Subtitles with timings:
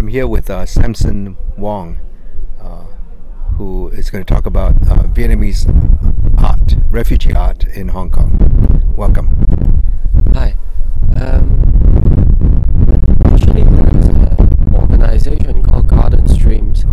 [0.00, 1.98] I'm here with uh, Samson Wong,
[2.58, 2.84] uh,
[3.58, 5.68] who is going to talk about uh, Vietnamese
[6.42, 8.94] art, refugee art in Hong Kong.
[8.96, 9.36] Welcome.
[10.32, 10.54] Hi.
[11.20, 11.52] Um,
[13.26, 16.86] actually, there's an organization called Garden Streams.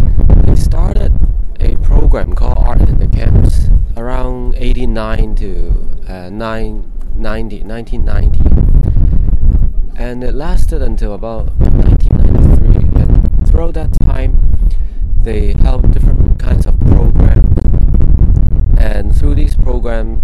[0.44, 1.14] They started
[1.62, 8.58] a program called Art in the Camps around 89 to uh, 9, 90, 1990.
[9.96, 11.78] And it lasted until about 1993.
[11.82, 11.87] And
[13.58, 14.70] throughout that time,
[15.24, 17.58] they held different kinds of programs.
[18.78, 20.22] And through these programs,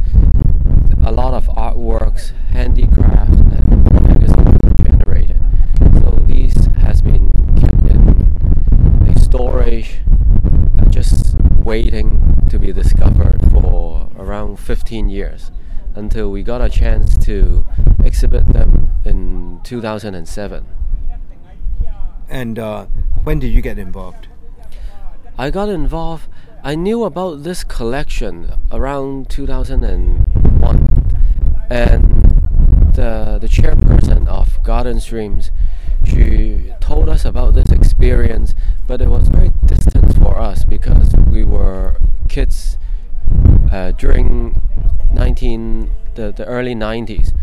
[1.04, 5.42] a lot of artworks, handicraft, and magazines were generated.
[5.94, 6.54] So these
[6.86, 9.98] has been kept in a storage,
[10.78, 15.50] uh, just waiting to be discovered for around 15 years
[15.96, 17.66] until we got a chance to
[18.06, 20.68] exhibit them in 2007.
[22.30, 22.86] And uh,
[23.24, 24.28] when did you get involved?
[25.38, 26.28] I got involved.
[26.64, 31.16] I knew about this collection around 2001,
[31.70, 32.24] and
[32.94, 35.52] the the chairperson of Garden Streams,
[36.04, 38.54] she told us about this experience,
[38.88, 41.98] but it was very distant for us because we were
[42.30, 42.78] kids
[43.72, 44.62] uh, during
[45.14, 47.36] 19 the, the early 90s.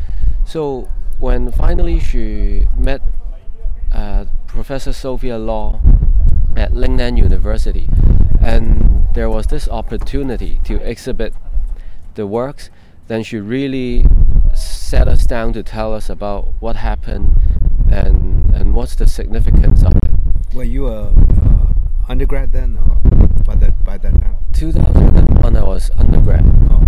[0.44, 3.02] So when finally she met
[3.92, 5.80] uh, Professor Sophia Law
[6.56, 7.88] at Lingnan University,
[8.40, 11.34] and there was this opportunity to exhibit
[12.14, 12.70] the works,
[13.08, 14.04] then she really
[14.54, 17.36] sat us down to tell us about what happened
[17.90, 20.54] and and what's the significance of it.
[20.54, 21.66] Were you a uh,
[22.08, 22.96] undergrad then, or
[23.44, 24.36] by that by that time?
[24.52, 26.82] 2001, I was undergrad, Oh,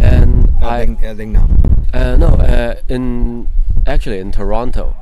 [0.00, 1.94] and I Lingnan.
[1.94, 3.48] uh, no uh, in
[3.86, 4.96] actually in Toronto.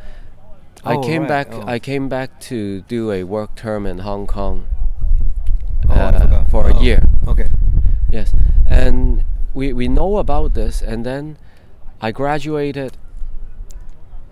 [0.84, 1.48] I Oh, came right, back.
[1.52, 1.64] oh.
[1.66, 4.64] I came back to do a work term in Hong Kong
[5.88, 7.02] Oh, uh, for a Oh, year.
[7.26, 7.48] Okay.
[8.10, 8.34] Yes,
[8.66, 9.22] and
[9.54, 11.36] we we know about this, and then
[12.00, 12.96] I graduated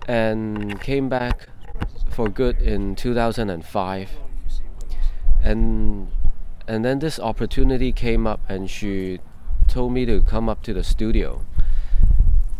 [0.07, 1.47] and came back
[2.09, 4.09] for good in 2005,
[5.43, 6.07] and
[6.67, 9.19] and then this opportunity came up, and she
[9.67, 11.41] told me to come up to the studio,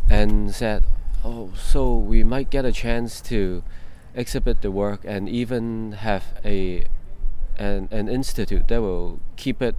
[0.10, 0.86] and said,
[1.24, 3.64] "Oh, so we might get a chance to
[4.16, 6.86] exhibit the work, and even have a
[7.58, 9.76] an, an institute that will keep it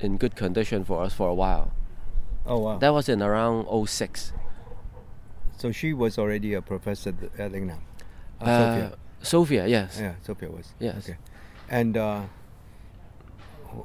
[0.00, 1.72] in good condition for us for a while."
[2.46, 2.78] Oh wow.
[2.78, 4.32] That was in around 06.
[5.58, 7.80] so she was already a professor at Lingnan.
[8.40, 8.92] Uh, Uh, Sophia.
[9.22, 9.98] Sophia, yes.
[10.00, 10.70] Yeah, Sophia was.
[10.78, 10.98] Yes.
[11.08, 11.16] Okay.
[11.68, 12.22] And uh,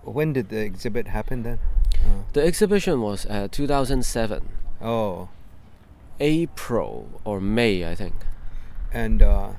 [0.03, 1.59] when did the exhibit happen then?
[1.95, 4.47] Uh, The exhibition was uh, 2007,
[4.81, 5.29] oh,
[6.19, 8.15] April or May, I think.
[8.93, 9.51] and uh,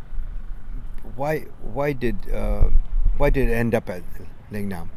[1.16, 2.70] why why did uh,
[3.16, 4.02] why did it end up at
[4.50, 4.88] Lingnan?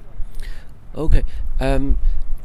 [0.96, 1.24] Okay.
[1.60, 1.98] Um,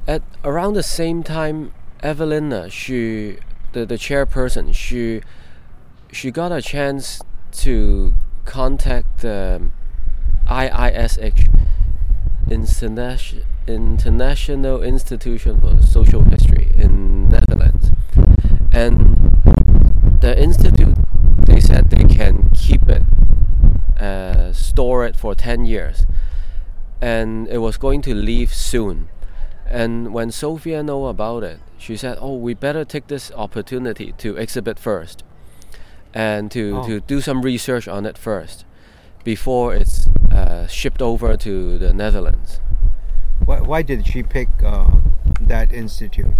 [0.07, 1.73] at around the same time,
[2.03, 3.39] Evelina, she,
[3.73, 5.21] the, the chairperson, she,
[6.13, 7.21] she got a chance
[7.53, 8.15] to
[8.45, 9.71] contact the
[10.47, 11.49] IISH,
[12.49, 17.93] Interna- International Institution for Social History in Netherlands,
[18.73, 19.17] and
[20.21, 20.97] the institute,
[21.45, 23.03] they said they can keep it,
[24.01, 26.07] uh, store it for ten years
[27.03, 29.09] and it was going to leave soon.
[29.67, 34.37] And when Sophia know about it, she said, "Oh, we better take this opportunity to
[34.37, 35.23] exhibit first,
[36.13, 36.87] and to, Oh.
[36.89, 38.65] to do some research on it first,
[39.25, 42.61] before it's uh, shipped over to the Netherlands."
[43.47, 44.91] Why, why did she pick uh,
[45.41, 46.37] that institute?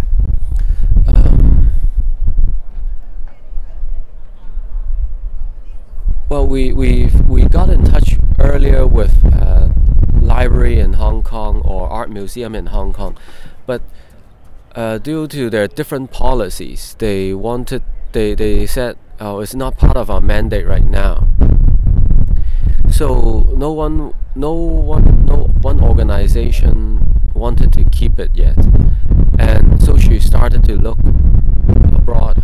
[6.31, 9.67] Well, we we we got in touch earlier with uh,
[10.21, 13.17] library in Hong Kong or art museum in Hong Kong,
[13.65, 13.81] but
[14.73, 17.83] uh, due to their different policies, they wanted
[18.13, 21.27] they they said, "Oh, it's not part of our mandate right now."
[22.89, 28.57] So no one, no one, no one organization wanted to keep it yet,
[29.37, 30.99] and so she started to look
[31.93, 32.41] abroad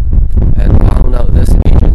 [0.57, 1.86] and found out this agency, this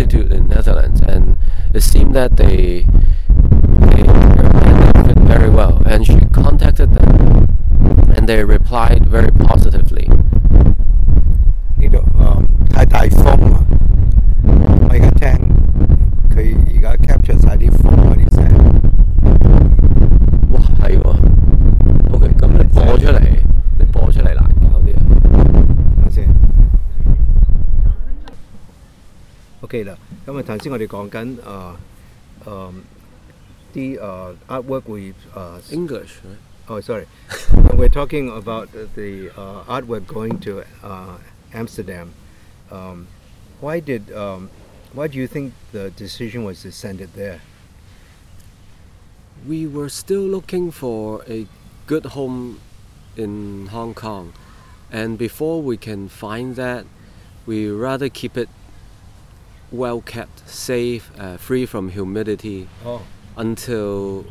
[0.00, 1.36] institute in Netherlands, and
[1.74, 2.86] it seemed that they
[3.90, 4.04] they
[5.10, 7.48] it very well, and she contacted them,
[8.14, 10.07] and they replied very positively.
[29.67, 31.75] OK 啦，咁啊头先我哋讲紧诶
[32.45, 32.73] 诶
[33.73, 36.37] the uh, artwork we uh, s- English, right?
[36.67, 37.05] Oh, sorry.
[37.51, 41.17] When we're talking about the- the uh, artwork going to uh,
[41.53, 42.13] Amsterdam.
[42.71, 43.07] Um,
[43.61, 44.49] why did um,
[44.93, 47.41] why do you think the decision was to send it there?
[49.47, 51.47] We were still looking for a
[51.85, 52.59] good home
[53.17, 54.33] in Hong Kong,
[54.91, 56.85] and before we can find that,
[57.45, 58.47] we rather keep it
[59.70, 63.02] well kept, safe, uh, free from humidity Oh,
[63.36, 64.24] until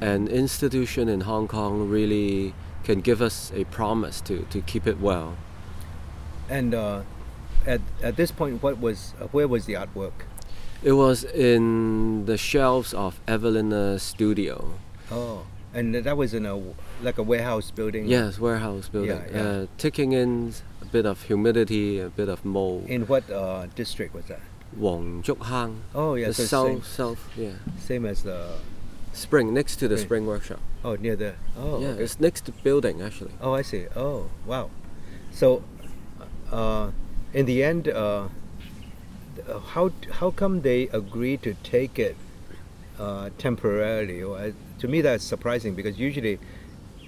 [0.00, 2.54] an institution in Hong Kong really
[2.84, 5.36] can give us a promise to, to keep it well.
[6.50, 7.02] and uh,
[7.66, 10.26] at at this point, what was uh, where was the artwork?
[10.82, 14.74] It was in the shelves of Evelina Studio.
[15.12, 16.56] Oh, and that was in a
[17.02, 18.06] like a warehouse building.
[18.08, 19.22] Yes, warehouse building.
[19.32, 19.42] Yeah, yeah.
[19.48, 20.54] Uh, taking in
[20.92, 22.86] bit of humidity, a bit of mold.
[22.88, 24.40] In what uh, district was that?
[24.76, 25.82] Wong Hang.
[25.94, 27.50] Oh, yeah, the so south, same, south, yeah.
[27.78, 28.48] same as the
[29.12, 30.06] Spring, next to the Spring.
[30.06, 30.60] spring workshop.
[30.84, 32.02] oh near the oh yeah, okay.
[32.02, 33.32] it's next to building actually.
[33.42, 33.86] Oh, I see.
[33.94, 34.70] Oh, wow.
[35.30, 35.62] So,
[36.50, 36.90] uh,
[37.34, 38.28] in the end, uh,
[39.48, 42.16] uh, how how come they agreed to take it
[42.98, 44.22] uh, temporarily?
[44.22, 46.38] Or, to me, that's surprising because usually,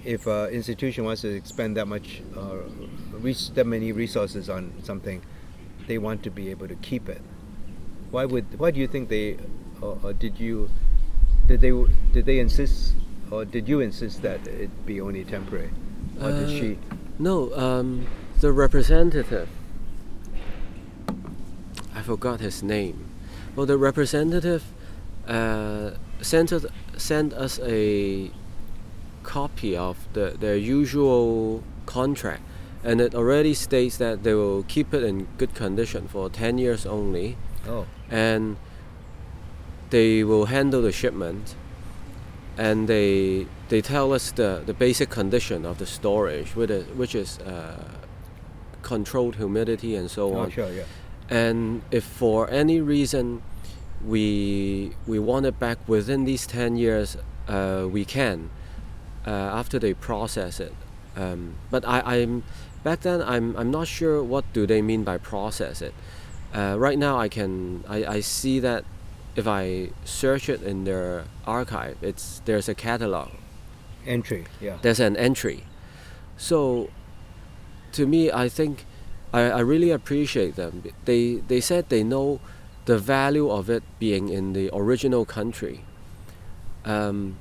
[0.05, 2.57] if an institution wants to expend that much, uh,
[3.55, 5.21] that many resources on something,
[5.87, 7.21] they want to be able to keep it.
[8.11, 8.59] Why would?
[8.59, 9.37] Why do you think they?
[9.81, 10.69] Or, or did you?
[11.47, 11.71] Did they?
[12.13, 12.93] Did they insist?
[13.31, 15.71] Or did you insist that it be only temporary?
[16.21, 16.77] Or did Uh, she?
[17.17, 18.07] No, um,
[18.39, 19.49] the representative.
[21.95, 23.09] I forgot his name.
[23.55, 24.63] Well, the representative
[25.27, 25.91] uh,
[26.21, 26.65] sent us,
[26.97, 28.29] sent us a
[29.25, 32.43] copy of the, their usual contract,
[32.83, 36.85] and it already states that they will keep it in good condition for 10 years
[36.85, 37.35] only,
[37.67, 38.57] Oh, and
[39.89, 41.55] they will handle the shipment.
[42.57, 47.15] And they they tell us the, the basic condition of the storage, which is, which
[47.15, 47.83] is uh,
[48.81, 50.51] controlled humidity and so oh, on.
[50.51, 50.83] sure, yeah.
[51.29, 53.41] And if for any reason
[54.05, 57.17] we we want it back within these ten years,
[57.49, 58.49] uh, we can.
[59.25, 60.73] Uh, after they process it,
[61.15, 62.43] um, but I, I'm
[62.83, 65.93] back then I'm I'm not sure what do they mean by process it.
[66.53, 68.85] Uh, right now I can I, I see that
[69.35, 73.31] if I search it in their archive, it's there's a catalog
[74.05, 74.77] Entry, yeah.
[74.81, 75.63] there's an entry.
[76.37, 76.89] So,
[77.93, 78.85] to me, I think
[79.33, 80.83] I, I really appreciate them.
[81.05, 82.39] They they said they know
[82.85, 85.81] the value of it being in the original country.
[86.83, 87.37] Um,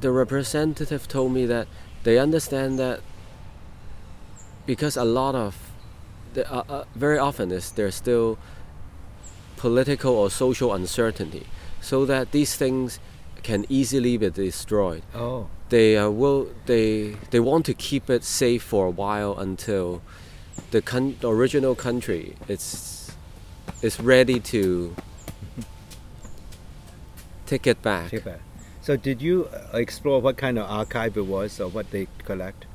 [0.00, 1.66] the representative told me that
[2.02, 3.00] they understand that
[4.66, 5.70] because a lot of
[6.34, 8.38] the, uh, uh, very often is there's still
[9.56, 11.46] political or social uncertainty,
[11.80, 12.98] so that these things
[13.42, 18.62] can easily be destroyed Oh, they uh, will they they want to keep it safe
[18.62, 20.02] for a while until
[20.72, 23.10] the con- original country is
[23.82, 24.94] is ready to
[27.46, 28.10] take it back.
[28.10, 28.40] take that.
[28.90, 32.66] So, did you uh, explore what kind of archive it was or what they collect?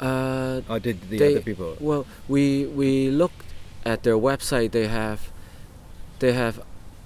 [0.00, 1.76] Uh, Or did the they, other people?
[1.78, 3.44] Well, we we looked
[3.84, 4.72] at their website.
[4.72, 5.30] They have
[6.18, 6.60] they have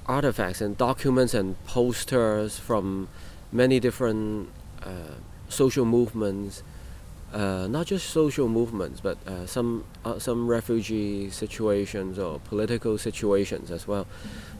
[0.06, 3.08] artifacts and documents and posters from
[3.52, 4.48] many different
[4.82, 6.62] uh, social movements.
[7.30, 13.70] Uh, not just social movements, but uh, some uh, some refugee situations or political situations
[13.70, 14.06] as well.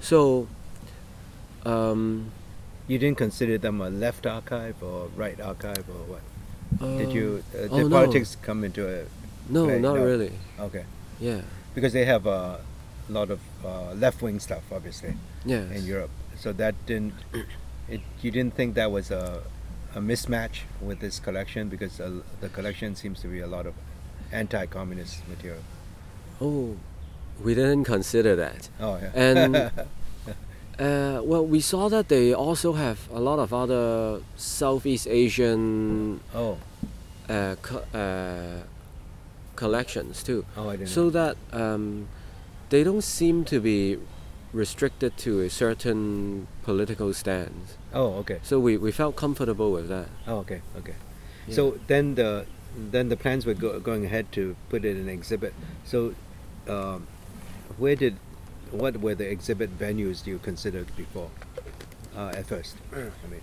[0.01, 0.49] So,
[1.65, 2.31] um,
[2.87, 6.21] You didn't consider them a left archive or right archive or what?
[6.99, 7.45] did uh, you?
[7.55, 7.89] Uh, did oh, no.
[7.89, 9.09] politics come into it?
[9.49, 9.79] No, play?
[9.79, 10.05] not No.
[10.05, 10.33] really.
[10.59, 10.85] Okay,
[11.21, 11.41] Yeah,
[11.75, 12.61] because they have a
[13.09, 15.15] lot of uh, left-wing stuff, obviously,
[15.45, 15.65] yeah.
[15.71, 16.11] in Europe.
[16.37, 17.15] So that didn't.
[17.89, 19.43] It you didn't think that was a
[19.95, 23.75] a mismatch with this collection because uh, the collection seems to be a lot of
[24.33, 25.63] anti-communist material.
[26.41, 26.77] Oh,
[27.43, 28.69] we didn't consider that.
[28.81, 29.11] Oh yeah.
[29.15, 29.55] And
[30.79, 36.59] uh, well, we saw that they also have a lot of other Southeast Asian oh
[37.29, 38.63] uh, co- uh,
[39.57, 40.45] collections too.
[40.57, 40.89] oh I didn't.
[40.89, 41.11] So know.
[41.11, 42.09] that um,
[42.71, 43.99] they don't seem to be
[44.53, 47.77] restricted to a certain political stance.
[47.93, 48.39] oh okay.
[48.43, 50.09] So we, we felt comfortable with that.
[50.27, 50.95] Oh okay okay.
[51.47, 51.55] Yeah.
[51.55, 55.09] So then the then the plans were go, going ahead to put it in an
[55.09, 55.55] exhibit.
[55.85, 56.15] So
[56.69, 57.07] um,
[57.79, 58.17] where did
[58.75, 61.31] what were the exhibit venues you considered before
[62.17, 62.77] uh, at first?
[62.93, 62.97] I
[63.31, 63.41] mean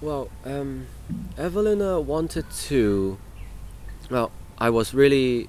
[0.00, 0.86] Well, um,
[1.36, 3.18] Evelina wanted to.
[4.10, 5.48] Well, I was really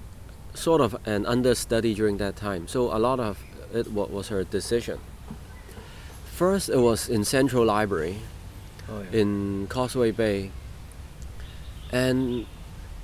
[0.54, 3.38] sort of an understudy during that time, so a lot of
[3.74, 5.00] it what was her decision.
[6.34, 8.18] First, it was in Central Library
[8.90, 9.20] Oh, yeah.
[9.22, 10.50] in Causeway Bay,
[11.92, 12.48] and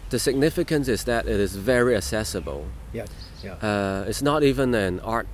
[0.09, 2.67] the significance is that it is very accessible.
[2.93, 3.09] yes.
[3.43, 3.53] Yeah.
[3.55, 5.27] Uh, it's not even an art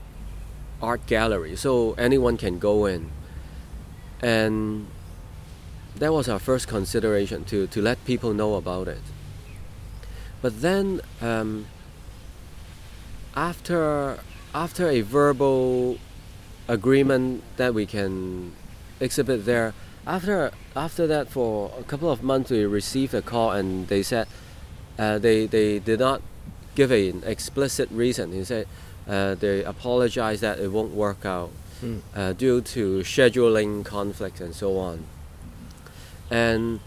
[0.82, 3.10] art gallery, so anyone can go in.
[4.22, 4.88] And
[5.96, 9.01] that was our first consideration to, to let people know about it.
[10.42, 11.68] But then um,
[13.36, 14.20] after
[14.54, 15.98] after a verbal
[16.68, 18.51] agreement that we can
[19.00, 19.74] exhibit there,
[20.06, 24.28] after after that for a couple of months we received a call and they said
[25.00, 26.21] uh, they they did not
[26.75, 28.31] give an explicit reason.
[28.31, 28.67] He said
[29.07, 31.50] uh, they apologize that it won't work out
[31.81, 31.98] Hmm.
[32.15, 35.05] uh, due to scheduling conflicts and so on.
[36.29, 36.79] And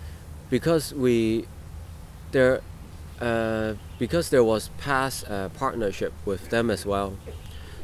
[0.51, 1.47] because we
[2.31, 2.61] there
[3.21, 7.17] uh, because there was past uh, partnership with them as well,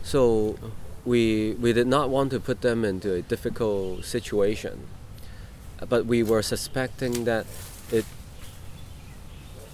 [0.03, 0.57] so
[1.05, 4.87] we we did not want to put them into a difficult situation.
[5.89, 7.47] But we were suspecting that
[7.91, 8.05] it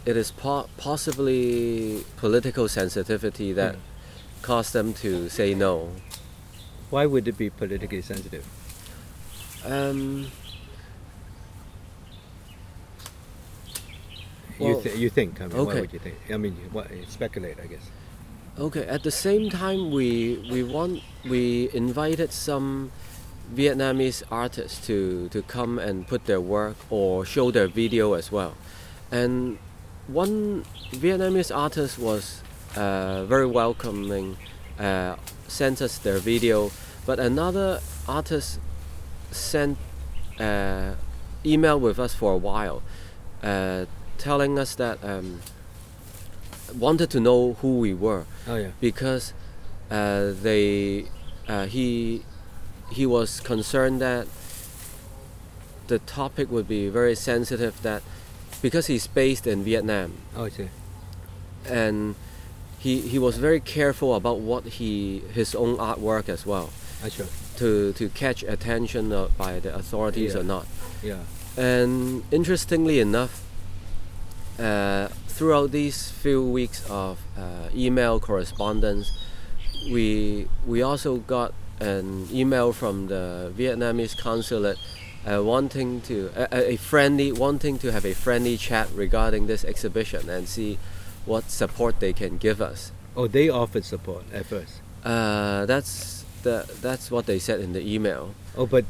[0.06, 3.80] it is po- possibly political sensitivity that Hmm.
[4.42, 5.90] caused them to say no.
[6.90, 8.44] Why would it be politically sensitive?
[9.64, 10.30] Um,
[14.60, 15.40] you, th- you think?
[15.40, 15.80] I mean, okay.
[15.80, 16.16] would you think?
[16.32, 17.90] I mean, what, speculate, I guess.
[18.58, 18.86] okay.
[18.86, 22.90] At the same time, we we want we invited some
[23.54, 28.54] Vietnamese artists to to come and put their work or show their video as well,
[29.10, 29.58] and
[30.08, 32.42] one Vietnamese artist was
[32.76, 34.36] uh, very welcoming,
[34.78, 35.16] uh,
[35.48, 36.70] sent us their video,
[37.04, 38.60] but another artist
[39.30, 39.78] sent
[40.38, 40.92] uh,
[41.44, 42.82] email with us for a while,
[43.42, 43.86] uh,
[44.18, 45.40] telling us that um,
[46.78, 48.70] wanted to know who we were Oh yeah.
[48.80, 49.32] because
[49.90, 51.06] uh, they
[51.48, 52.22] uh, he
[52.90, 54.26] he was concerned that
[55.86, 58.02] the topic would be very sensitive that
[58.62, 60.68] because he's based in Vietnam Oh, I see.
[61.68, 62.14] and
[62.78, 66.70] he he was very careful about what he his own artwork as well
[67.04, 67.26] I sure.
[67.58, 70.40] to to catch attention uh, by the authorities Yeah.
[70.40, 70.66] or not
[71.02, 71.22] Yeah.
[71.56, 73.42] and interestingly enough,
[74.58, 79.10] uh, throughout these few weeks of uh, email correspondence,
[79.92, 84.78] we we also got an email from the Vietnamese consulate
[85.26, 90.28] uh, wanting to a, a- friendly wanting to have a friendly chat regarding this exhibition
[90.30, 90.78] and see
[91.24, 92.92] what support they can give us.
[93.16, 94.80] Oh, they offered support at first.
[95.04, 98.34] Uh, that's the that's what they said in the email.
[98.56, 98.84] Oh, but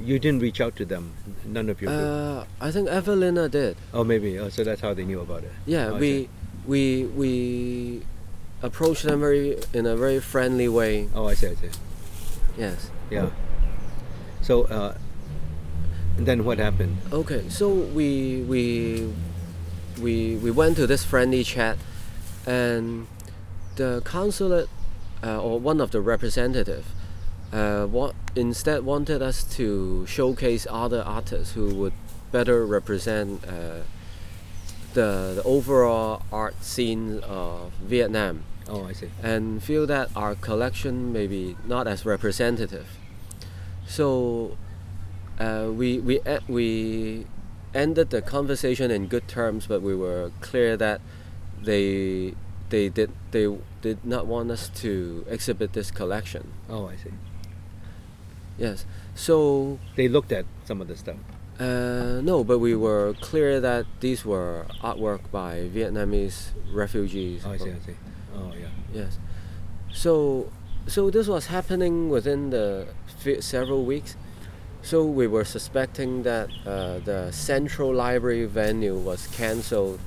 [0.00, 1.12] you didn't reach out to them.
[1.44, 1.88] None of you.
[1.88, 3.76] Uh, I think Evelina did.
[3.92, 4.38] Oh, maybe.
[4.38, 5.52] Oh, so that's how they knew about it.
[5.66, 6.28] Yeah, Oh, we
[6.66, 8.02] we we
[8.62, 11.08] approached them very in a very friendly way.
[11.14, 11.48] Oh, I see.
[11.48, 11.68] I see.
[12.56, 12.90] Yes.
[13.10, 13.30] Yeah.
[14.42, 14.96] So, uh,
[16.16, 16.96] and then what happened?
[17.12, 19.12] Okay, so we we
[20.00, 21.76] we we went to this friendly chat,
[22.46, 23.06] and
[23.76, 24.68] the consulate
[25.22, 26.86] uh, or one of the representative
[27.52, 31.92] uh, wa- instead wanted us to showcase other artists who would
[32.32, 33.82] better represent uh,
[34.94, 38.42] the the overall art scene of Vietnam.
[38.68, 39.10] Oh, I see.
[39.22, 42.88] and feel that our collection may be not as representative.
[43.86, 44.56] So
[45.38, 47.26] uh, we we we
[47.74, 51.00] ended the conversation in good terms, but we were clear that
[51.62, 52.34] they
[52.70, 53.46] they did they
[53.82, 56.52] did not want us to exhibit this collection.
[56.68, 57.12] Oh, I see.
[58.58, 58.86] Yes.
[59.14, 61.16] So They looked at some of the stuff.
[61.60, 67.44] uh, no, but we were clear that these were artwork by Vietnamese refugees.
[67.46, 67.70] Oh, I see.
[67.70, 67.96] I see.
[68.34, 68.68] Oh, yeah.
[68.92, 69.18] Yes.
[69.92, 70.50] So,
[70.86, 72.86] so this was happening within the
[73.40, 74.16] several weeks.
[74.86, 79.98] So we were suspecting that uh, the central library venue was cancelled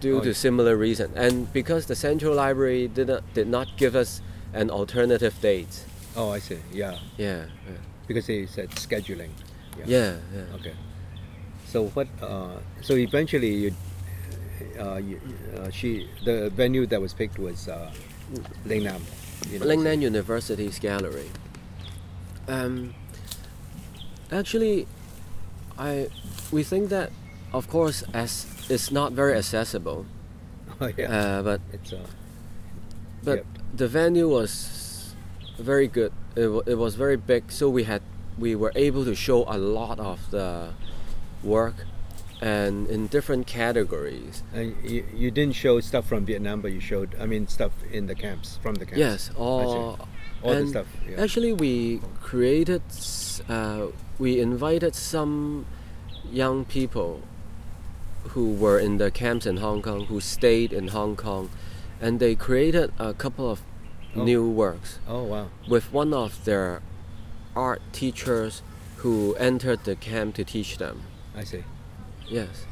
[0.00, 0.34] due Oh, to yeah.
[0.34, 4.20] similar reason, and because the central library did not did not give us
[4.52, 5.84] an alternative date.
[6.16, 6.58] Oh, I see.
[6.72, 6.98] Yeah.
[7.16, 7.46] Yeah.
[8.08, 9.30] Because they said scheduling.
[9.78, 9.84] Yeah.
[9.86, 10.16] Yeah.
[10.34, 10.56] yeah.
[10.58, 10.74] Okay.
[11.66, 12.08] So what?
[12.20, 13.70] Uh, so eventually, you,
[14.80, 15.20] uh, you,
[15.62, 17.92] uh, she, the venue that was picked was uh.
[18.66, 19.58] University.
[19.58, 21.30] Lingnan University's gallery.
[22.48, 22.94] Um,
[24.32, 24.86] actually,
[25.78, 26.08] I
[26.50, 27.10] we think that,
[27.52, 30.06] of course, as it's not very accessible,
[30.80, 31.10] Oh, yeah.
[31.38, 32.06] uh, but it's uh,
[33.24, 33.46] but Yep.
[33.76, 35.14] the venue was
[35.58, 36.12] very good.
[36.36, 38.02] It, wa it was very big, so we had
[38.38, 40.72] we were able to show a lot of the
[41.44, 41.84] work,
[42.40, 44.42] and in different categories.
[44.54, 48.06] And you, you didn't show stuff from Vietnam, but you showed, I mean, stuff in
[48.06, 48.98] the camps, from the camps.
[48.98, 49.98] Yes, all
[50.42, 50.86] All the stuff.
[51.08, 51.22] Yeah.
[51.22, 52.82] Actually, we created,
[53.48, 53.86] uh,
[54.22, 55.66] we invited some
[56.30, 57.20] young people
[58.28, 61.50] who were in the camps in Hong Kong, who stayed in Hong Kong,
[62.00, 63.60] and they created a couple of
[64.14, 64.24] Oh.
[64.24, 65.46] new works oh, wow.
[65.66, 66.82] with one of their
[67.56, 68.62] art teachers
[68.98, 70.96] who entered the camp to teach them.
[71.34, 71.64] I see.
[72.28, 72.66] Yes.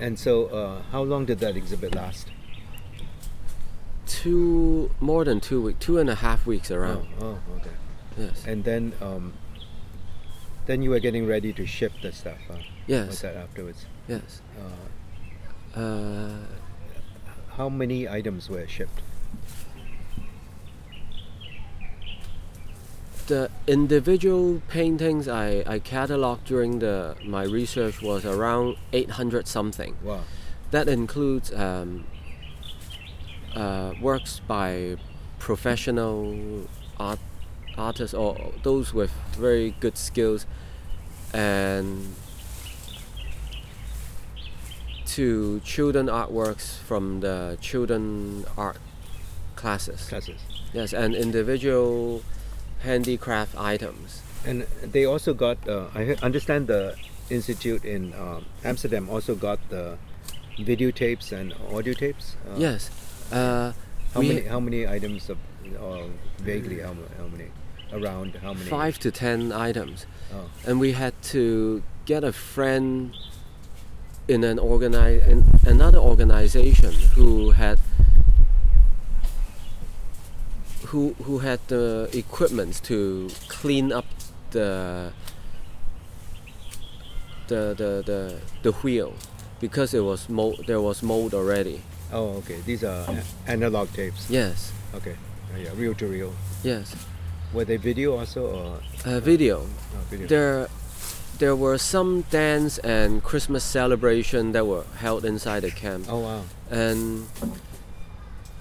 [0.00, 2.26] And so, uh, how long did that exhibit last?
[4.06, 7.06] Two, more than two weeks, two and a half weeks around.
[7.20, 7.76] Oh, oh, okay.
[8.18, 8.44] Yes.
[8.44, 9.32] And then, um,
[10.66, 12.38] then you were getting ready to ship the stuff.
[12.48, 12.58] Huh?
[12.86, 13.20] Yes.
[13.22, 13.86] that afterwards?
[14.08, 14.42] Yes.
[14.58, 16.46] Uh, Uh,
[17.56, 19.00] how many items were shipped?
[23.26, 29.94] the individual paintings I, I cataloged during the my research was around 800 something.
[30.02, 30.22] Wow.
[30.72, 32.04] That includes um,
[33.54, 34.96] uh, works by
[35.38, 36.66] professional
[36.98, 37.20] art
[37.80, 40.46] artists or those with very good skills
[41.32, 42.14] and
[45.06, 48.78] to children artworks from the children art
[49.56, 50.08] classes.
[50.08, 50.40] Classes.
[50.72, 52.22] Yes, and individual
[52.82, 54.22] handicraft items.
[54.46, 56.96] And they also got, uh, I understand the
[57.28, 59.98] institute in um, Amsterdam also got the
[60.58, 62.36] videotapes and audio tapes.
[62.48, 62.90] Uh, yes.
[63.32, 63.72] Uh,
[64.14, 64.40] How many?
[64.42, 65.30] How many items?
[65.30, 65.38] Of,
[66.40, 67.50] vaguely, how, how many?
[67.92, 68.66] Around how many?
[68.70, 73.12] five to ten items, Oh, and we had to get a friend
[74.28, 77.78] in an organi- in another organization who had
[80.86, 84.04] who who had the equipment to clean up
[84.50, 85.12] the
[87.48, 89.14] the the the, the wheel
[89.60, 91.82] because it was mold there was mold already.
[92.12, 92.60] oh, okay.
[92.66, 93.06] These are
[93.46, 94.28] analog tapes.
[94.30, 95.16] Yes, Okay.
[95.54, 96.32] Uh, yeah, reel to reel.
[96.64, 96.94] yes.
[97.52, 99.60] Were they video also or Uh, video.
[99.60, 100.26] oh, video?
[100.28, 100.68] There,
[101.38, 106.42] there were some dance and Christmas celebration that were held inside the camp, oh wow.
[106.70, 107.26] and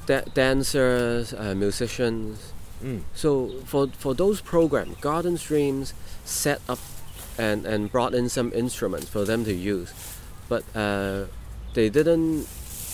[0.06, 2.52] da- dancers, uh, musicians.
[2.84, 3.02] Mm.
[3.14, 5.94] So for for those programs, Garden Streams
[6.26, 6.80] set up
[7.38, 9.92] and and brought in some instruments for them to use,
[10.48, 11.26] but uh,
[11.74, 12.48] they didn't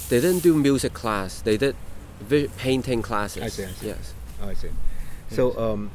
[0.10, 1.42] they didn't do music class.
[1.42, 1.76] They did
[2.20, 3.44] vi- painting classes.
[3.44, 3.88] I see, I see.
[3.88, 4.14] Yes.
[4.42, 4.70] Oh, I see.
[5.30, 5.92] So um,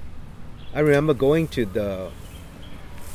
[0.74, 2.10] I remember going to the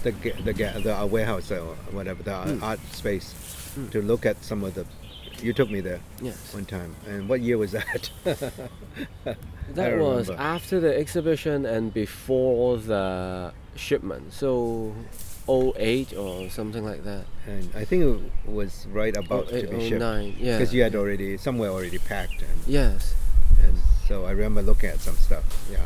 [0.03, 0.11] the
[0.43, 2.61] the, the uh, warehouse or whatever the Mm.
[2.63, 3.33] art space
[3.77, 3.91] Mm.
[3.91, 4.85] to look at some of the.
[5.43, 6.53] You took me there Yes.
[6.53, 8.09] one time, and what year was that?
[9.73, 14.31] That was after the exhibition and before the shipment.
[14.31, 14.93] So
[15.49, 17.25] 08 or something like that.
[17.47, 18.03] and I think
[18.45, 20.57] it was right about to 08, be shipped 09, yeah.
[20.57, 23.13] because you had already somewhere already packed, and, Yes.
[23.61, 23.75] and
[24.07, 25.43] so I remember looking at some stuff.
[25.71, 25.79] Yeah,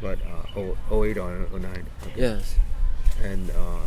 [0.00, 0.18] but
[0.56, 0.58] uh,
[0.90, 1.86] oh- 08 or 09.
[2.06, 2.12] Okay.
[2.16, 2.56] Yes.
[3.22, 3.78] and uh,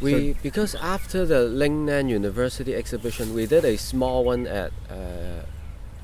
[0.00, 5.44] We because after the Lingnan University exhibition, we did a small one at uh,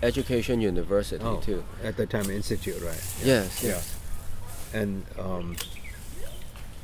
[0.03, 1.65] Education University oh, too.
[1.83, 3.03] at the time institute, right?
[3.25, 3.63] Yes.
[3.63, 3.71] Yeah.
[3.71, 3.97] Yes.
[4.75, 5.57] and um,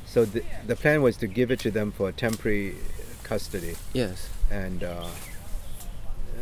[0.05, 2.75] so the, the plan was to give it to them for temporary
[3.23, 4.29] custody Yes.
[4.49, 5.05] and uh,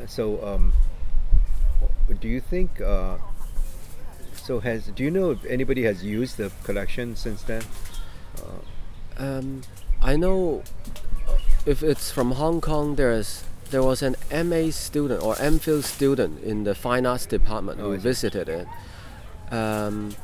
[0.07, 0.73] so um,
[2.19, 3.17] do you think uh,
[4.43, 7.63] so has do you know if anybody has used the collection since then
[8.37, 8.59] uh,
[9.17, 9.61] Um,
[10.01, 10.63] I know
[11.65, 16.63] if it's from Hong Kong, there's there was an MA student or MPhil student in
[16.63, 18.67] the fine arts department Oh, who visited it.
[19.51, 20.15] Um,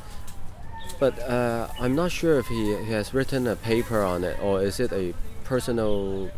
[1.00, 4.62] but uh, I'm not sure if he, he has written a paper on it or
[4.62, 6.32] is it a personal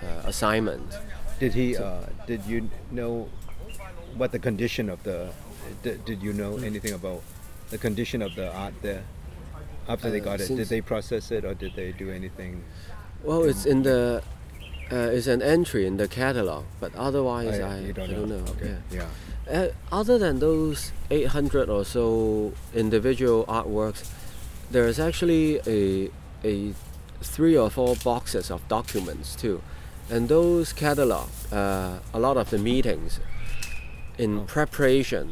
[0.00, 0.94] uh, assignment.
[1.40, 3.28] did he uh, did you know
[4.14, 5.30] what the condition of the
[5.82, 7.22] did, did you know anything about
[7.70, 9.04] the condition of the art there
[9.88, 12.62] after they Uh, got it did they process it or did they do anything
[13.22, 14.22] Well, it's in the
[14.92, 18.38] uh, it's an entry in the catalog, but otherwise Oh, I, don't I don't know.
[18.40, 18.52] know.
[18.52, 18.76] Okay.
[18.90, 19.08] yeah.
[19.48, 19.60] Yeah.
[19.60, 19.68] Uh,
[20.00, 24.04] other than those 800 or so individual artworks,
[24.70, 26.10] there is actually a,
[26.44, 26.74] a
[27.22, 29.62] three or four boxes of documents too.
[30.10, 33.20] And those catalog uh, a lot of the meetings
[34.18, 34.44] in Oh.
[34.46, 35.26] preparation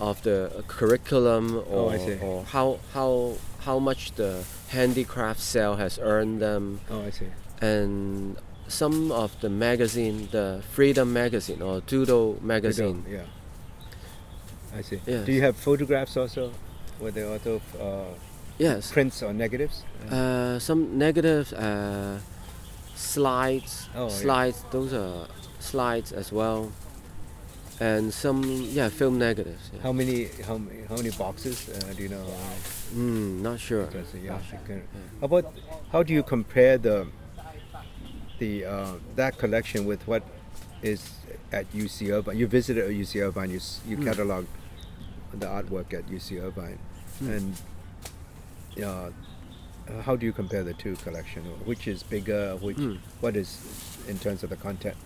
[0.00, 2.18] of the curriculum Oh, or, see.
[2.20, 7.26] or how, how, how much the handicraft sale has earned them Oh, I see.
[7.60, 8.36] and
[8.68, 13.04] some of the magazine, the Freedom magazine or Doodle magazine.
[13.08, 13.22] Yeah.
[14.76, 15.00] I see.
[15.06, 15.26] Yes.
[15.26, 16.52] Do you have photographs also?
[17.00, 18.04] Were they also uh,
[18.58, 18.92] Yes.
[18.92, 19.82] prints or negatives?
[20.08, 22.20] Uh, some negatives, uh,
[22.94, 24.08] slides, Oh, yeah.
[24.14, 24.64] slides.
[24.70, 25.26] Those are
[25.58, 26.70] slides as well,
[27.80, 29.70] and some yeah film negatives.
[29.72, 29.82] Yeah.
[29.82, 32.24] How many how many, how many boxes uh, do you know?
[32.94, 33.86] Mm, not sure.
[33.86, 34.58] Because, yeah, Not sure.
[34.66, 34.82] can-
[35.20, 35.54] How about
[35.92, 37.06] how do you compare the
[38.38, 40.22] the uh, that collection with what
[40.82, 41.10] is
[41.52, 42.36] at UC Irvine?
[42.38, 43.50] You visited UC Irvine.
[43.50, 44.04] You you Mm.
[44.04, 44.46] cataloged
[45.32, 46.78] the artwork at UC Irvine,
[47.22, 47.36] Mm.
[47.36, 47.56] and
[48.84, 49.10] uh,
[50.02, 51.42] how do you compare the two collection?
[51.64, 52.56] Which is bigger?
[52.60, 52.98] Which Mm.
[53.20, 53.58] what is
[54.08, 54.96] in terms of the content?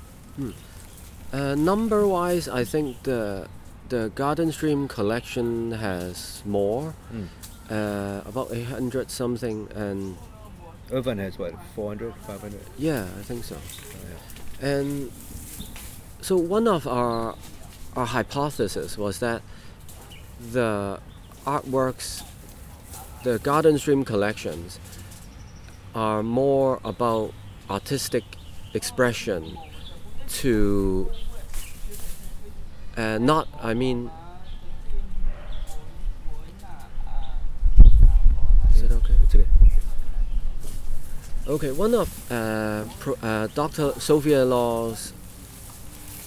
[1.33, 3.49] Uh, number wise, I think the
[3.89, 7.29] the Garden Stream collection has more, Mm.
[7.71, 10.17] uh, about 800 something, and
[10.91, 12.61] Irvine has what 400, 500?
[12.79, 13.57] yeah, I think so.
[13.61, 14.69] yeah.
[14.69, 15.11] And
[16.21, 17.35] so one of our
[17.97, 19.43] our hypothesis was that
[20.53, 20.99] the
[21.47, 22.23] artworks,
[23.23, 24.79] the Garden Stream collections,
[25.95, 27.33] are more about
[27.71, 28.25] artistic
[28.73, 29.57] expression
[30.29, 31.11] to
[32.97, 34.11] uh, not, I mean,
[38.75, 39.15] is it okay?
[39.25, 39.47] It's okay.
[41.47, 43.93] Okay, one of uh, pro, uh, Dr.
[43.99, 45.13] Sophia Law's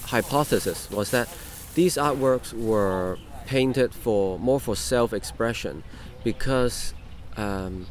[0.04, 1.30] hypothesis was that
[1.76, 5.84] these artworks were painted for more for self-expression
[6.24, 6.94] because
[7.38, 7.88] um,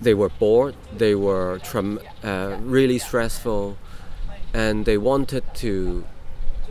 [0.00, 1.60] they were bored, they were
[2.22, 3.76] uh, really stressful,
[4.52, 6.04] and they wanted to,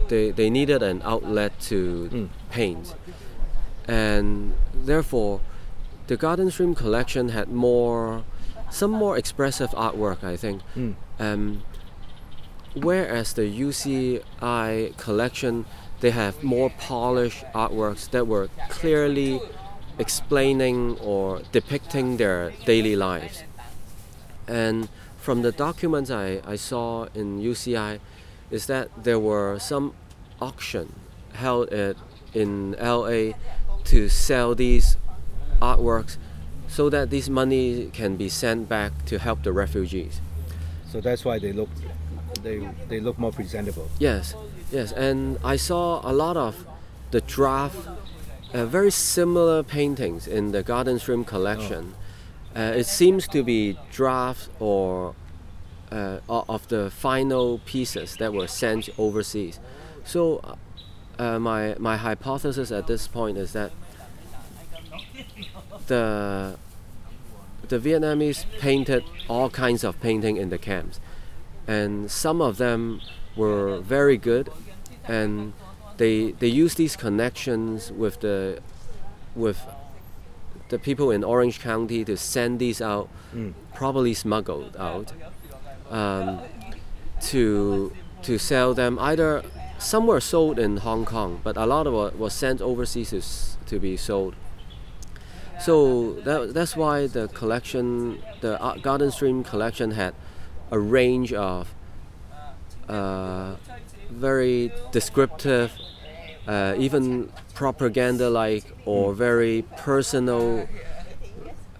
[0.07, 2.29] they, they needed an outlet to Mm.
[2.49, 2.95] paint,
[3.87, 5.41] and therefore,
[6.07, 8.23] the Garden Stream collection had more,
[8.69, 10.61] some more expressive artwork, I think.
[10.75, 10.95] Mm.
[11.19, 11.63] Um,
[12.73, 15.65] whereas the UCI collection,
[16.01, 19.39] they have more polished artworks that were clearly
[19.99, 23.43] explaining or depicting their daily lives.
[24.47, 24.89] And
[25.21, 27.99] from the documents I, I saw in UCI,
[28.49, 29.93] is that there were some
[30.41, 30.93] auction
[31.33, 31.95] held at,
[32.33, 33.33] in LA
[33.85, 34.97] to sell these
[35.61, 36.17] artworks
[36.67, 40.19] so that this money can be sent back to help the refugees.
[40.89, 41.69] So that's why they look
[42.43, 43.89] they they look more presentable.
[43.99, 44.33] Yes,
[44.71, 46.65] yes, and I saw a lot of
[47.11, 47.87] the draft,
[48.53, 51.93] uh, very similar paintings in the Garden Stream collection.
[52.55, 55.15] Uh, it seems to be drafts or
[55.91, 59.59] uh, of the final pieces that were sent overseas.
[60.03, 60.57] So,
[61.19, 63.71] uh, my my hypothesis at this point is that
[65.87, 66.57] the
[67.67, 70.99] the Vietnamese painted all kinds of painting in the camps,
[71.67, 73.01] and some of them
[73.35, 74.49] were very good,
[75.07, 75.53] and
[75.97, 78.59] they they use these connections with the
[79.35, 79.65] with
[80.71, 83.53] the people in Orange County to send these out, Mm.
[83.75, 85.13] probably smuggled out,
[85.99, 86.39] um,
[87.29, 87.91] to
[88.23, 88.97] to sell them.
[88.99, 89.43] Either
[89.79, 93.21] some were sold in Hong Kong, but a lot of it was sent overseas to,
[93.69, 94.33] to be sold.
[95.59, 100.13] So that, that's why the collection, the Garden Stream collection, had
[100.71, 101.73] a range of
[102.87, 103.55] uh,
[104.09, 105.71] very descriptive,
[106.47, 110.67] uh, even propaganda-like or very personal,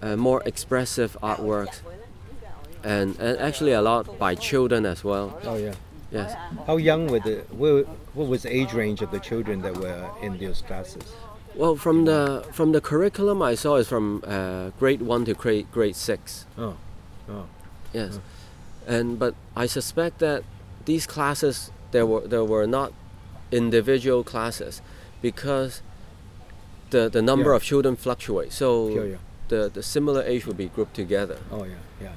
[0.00, 1.80] uh, more expressive artworks,
[2.84, 5.28] and, and actually a lot by children as well.
[5.42, 5.74] Oh yeah.
[6.12, 6.36] Yes.
[6.68, 10.08] How young were the what, what was the age range of the children that were
[10.22, 11.02] in those classes?
[11.56, 15.66] Well, from the from the curriculum I saw is from uh, grade one to grade
[15.72, 16.46] grade six.
[16.56, 16.76] Oh,
[17.28, 17.46] oh,
[17.92, 18.20] Yes,
[18.86, 20.44] and but I suspect that
[20.84, 22.92] these classes there were there were not
[23.50, 24.80] individual classes
[25.22, 25.80] because
[26.90, 27.56] the the number Yeah.
[27.56, 28.56] of children fluctuates.
[28.56, 29.16] So yeah, yeah.
[29.48, 31.38] the the similar age would be grouped together.
[31.50, 32.12] Oh yeah, yeah.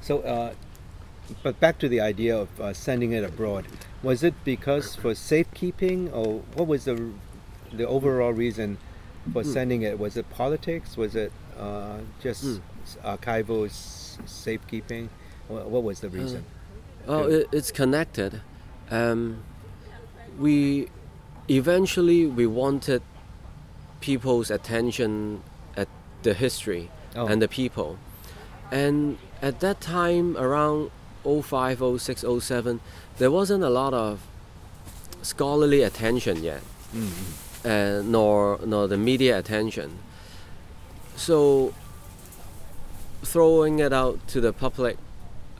[0.00, 0.54] So, uh,
[1.42, 3.66] but back to the idea of uh, sending it abroad.
[4.02, 7.10] Was it because for safekeeping, or what was the
[7.72, 8.78] the overall reason
[9.32, 9.52] for Hmm.
[9.52, 9.98] sending it?
[9.98, 10.96] Was it politics?
[10.96, 15.10] Was it uh, just s- archival s- safekeeping?
[15.48, 16.44] What, what was the reason?
[17.06, 18.40] Oh, it, it's connected.
[18.90, 19.42] Um,
[20.38, 20.88] we
[21.48, 23.02] eventually we wanted
[24.00, 25.42] people's attention
[25.76, 25.88] at
[26.22, 27.26] the history Oh.
[27.26, 27.98] and the people,
[28.70, 30.90] and at that time around
[31.24, 32.80] 05, 06, 07,
[33.18, 34.20] there wasn't a lot of
[35.22, 36.62] scholarly attention yet,
[36.94, 37.10] Mm,
[37.64, 39.98] uh, nor nor the media attention.
[41.16, 41.74] So
[43.22, 44.96] throwing it out to the public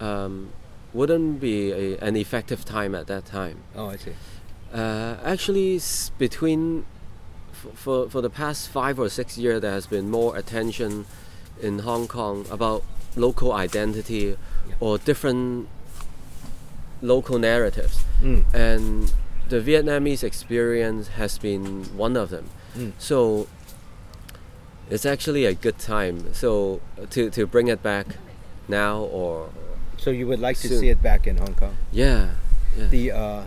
[0.00, 0.50] um,
[0.94, 3.56] wouldn't be a, an effective time at that time.
[3.74, 4.12] Oh, I see.
[4.72, 5.80] Uh, actually,
[6.18, 6.84] between
[7.74, 11.06] for for the past five or six years, there has been more attention
[11.60, 12.82] in Hong Kong about
[13.16, 14.36] local identity
[14.68, 14.74] Yeah.
[14.80, 15.68] or different
[17.02, 18.44] local narratives, Mm.
[18.54, 19.12] and
[19.48, 22.50] the Vietnamese experience has been one of them.
[22.76, 22.92] Mm.
[22.98, 23.46] So
[24.90, 26.32] it's actually a good time.
[26.34, 28.06] So to to bring it back
[28.68, 29.48] now or
[29.96, 31.76] So you would like to see it back in Hong Kong?
[31.92, 32.34] yeah,
[32.76, 32.86] yeah.
[32.88, 33.42] The uh,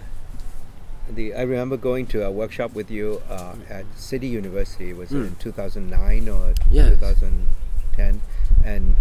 [1.15, 4.93] the I remember going to a workshop with you uh, at City University.
[4.93, 5.27] Was it Mm.
[5.27, 6.89] in 2009 or Yes.
[6.99, 8.21] 2010?
[8.63, 8.95] And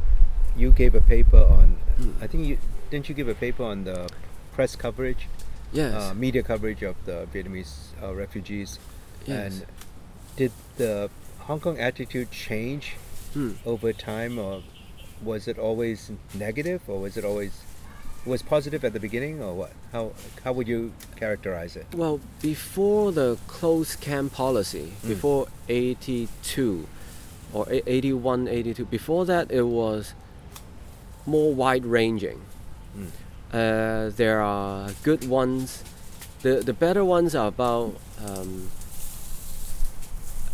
[0.56, 1.76] you gave a paper on.
[1.98, 2.14] Mm.
[2.22, 2.58] I think you
[2.90, 4.08] didn't you give a paper on the
[4.52, 5.28] press coverage,
[5.72, 5.94] yes.
[5.94, 8.78] uh, media coverage of the Vietnamese uh, refugees.
[9.26, 9.36] yes.
[9.60, 9.66] And
[10.36, 12.96] did the Hong Kong attitude change
[13.34, 13.52] Hmm.
[13.64, 14.62] over time, or
[15.22, 17.52] was it always negative, or was it always
[18.26, 19.72] was positive at the beginning, or what?
[19.92, 20.12] How
[20.44, 21.86] how would you characterize it?
[21.94, 25.08] Well, before the closed camp policy, Mm.
[25.08, 26.86] before 82
[27.52, 30.14] or eight- 81, 82, before that it was
[31.26, 32.40] more wide ranging.
[32.96, 33.06] Mm.
[33.52, 35.82] Uh, there are good ones.
[36.42, 38.70] The, the better ones are about um,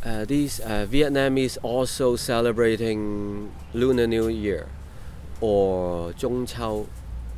[0.04, 4.68] uh, these uh, Vietnamese also celebrating Lunar New Year
[5.40, 6.86] or Zhong Chao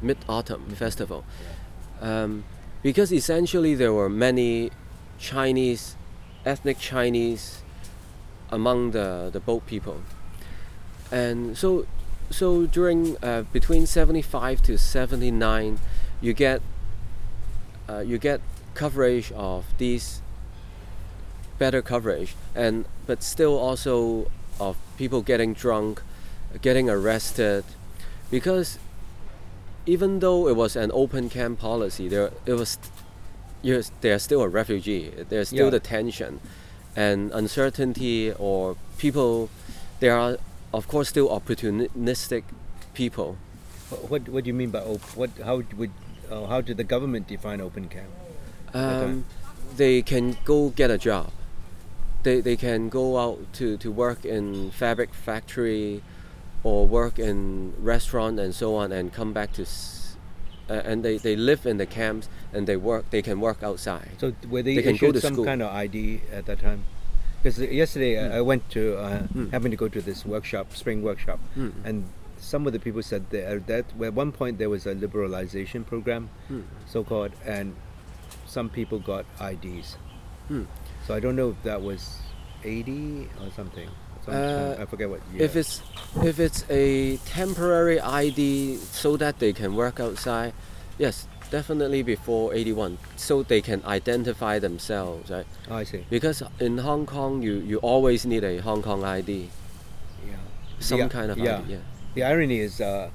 [0.03, 1.25] Mid Autumn Festival.
[2.01, 2.45] Um,
[2.83, 4.71] because essentially there were many
[5.19, 5.97] Chinese,
[6.45, 7.63] ethnic Chinese
[8.51, 10.03] among the, the boat people.
[11.11, 11.87] And so,
[12.31, 15.79] so during uh, between 75 to 79,
[16.21, 16.61] you get
[17.89, 18.41] uh, you get
[18.75, 20.21] coverage of these
[21.59, 24.31] better coverage and but still also
[24.61, 26.03] of people getting drunk
[26.63, 27.65] getting arrested
[28.31, 28.79] because
[29.95, 32.79] even though it was an open camp policy there it was
[33.63, 35.77] you're, they're still a refugee there's still Yeah.
[35.79, 36.41] the tension
[36.95, 39.49] and uncertainty or people
[40.01, 40.37] there are
[40.73, 42.43] of course still opportunistic
[42.95, 43.37] people
[43.91, 45.31] Wh- What what do you mean by op- what?
[45.49, 45.91] How would
[46.31, 48.13] uh, how did the government define open camp?
[48.75, 49.25] Um,
[49.81, 51.31] they can go get a job.
[52.23, 56.03] They, they can go out to, to work in fabric factory
[56.65, 60.17] or work in restaurant and so on and come back to s-
[60.69, 64.11] uh, and they, they live in the camps and they work they can work outside.
[64.19, 65.45] So were they, They can go to some school.
[65.45, 66.85] kind of ID at that time?
[67.43, 69.51] Because yesterday I- I went to uh, Mm.
[69.53, 71.73] happened to go to this workshop, spring workshop, Mm.
[71.85, 72.05] and
[72.39, 76.29] some of the people said that, that at one point there was a liberalization program,
[76.51, 76.65] Mm.
[76.87, 77.75] so called, and
[78.47, 79.97] some people got IDs.
[80.51, 80.67] Mm.
[81.07, 82.19] So I don't know if that was
[82.65, 83.89] 80 or something.
[84.27, 85.43] Uh, I forget what year.
[85.43, 85.83] If it's
[86.23, 90.53] if it's a temporary ID so that they can work outside,
[90.99, 95.47] yes, definitely before 81 so they can identify themselves, right?
[95.71, 96.05] oh, I see.
[96.11, 99.49] Because in Hong Kong, you, you always need a Hong Kong ID,
[100.27, 100.35] Yeah.
[100.81, 101.59] some The- kind of yeah.
[101.61, 101.73] ID.
[101.73, 101.79] Yeah.
[102.15, 103.11] The irony is, uh,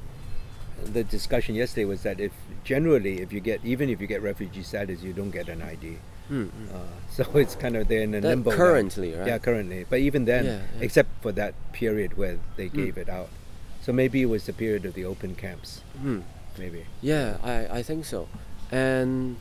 [0.86, 2.32] the discussion yesterday was that if
[2.64, 5.98] generally if you get even if you get refugee status, you don't get an ID.
[6.32, 6.74] Mm, mm.
[6.74, 6.78] Uh,
[7.12, 8.50] so it's kind of there in a limbo.
[8.52, 8.58] now.
[8.58, 9.28] currently, right?
[9.28, 9.86] Yeah, currently.
[9.90, 10.82] But even then, Yeah, yeah.
[10.84, 12.74] except for that period where they Mm.
[12.76, 13.30] gave it out.
[13.82, 15.82] So maybe it was the period of the open camps.
[16.02, 16.24] Mm.
[16.58, 16.86] Maybe.
[17.02, 18.28] Yeah, I, I think so.
[18.72, 19.38] And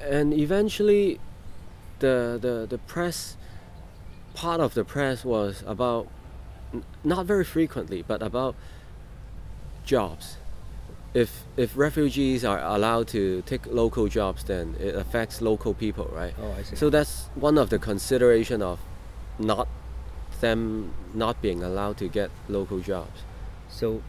[0.00, 1.18] and eventually
[2.00, 3.36] the, the the press
[4.34, 6.08] part of the press was about
[6.74, 8.54] n- not very frequently, but about
[9.84, 10.36] jobs.
[11.22, 16.34] If if refugees are allowed to take local jobs then it affects local people, right?
[16.42, 16.76] Oh, I see.
[16.76, 18.78] So that's one of the consideration of
[19.38, 19.66] not
[20.40, 23.18] them not being allowed to get local jobs.
[23.70, 24.02] So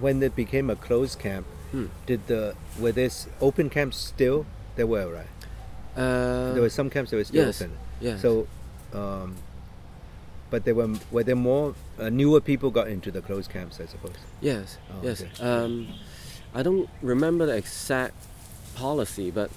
[0.00, 1.86] when it became a closed camp, Hmm.
[2.06, 4.46] did the were this open camps still?
[4.76, 5.32] There were right.
[5.96, 7.72] Uh, there were some camps that were still yes, open.
[8.00, 8.22] yes.
[8.22, 8.46] So,
[8.92, 9.34] um,
[10.50, 13.86] but there were were there more uh, newer people got into the closed camps, I
[13.86, 14.16] suppose.
[14.40, 15.22] Yes, Oh, yes.
[15.22, 15.42] okay.
[15.42, 15.88] Um,
[16.54, 18.14] I don't remember the exact
[18.74, 19.50] policy, but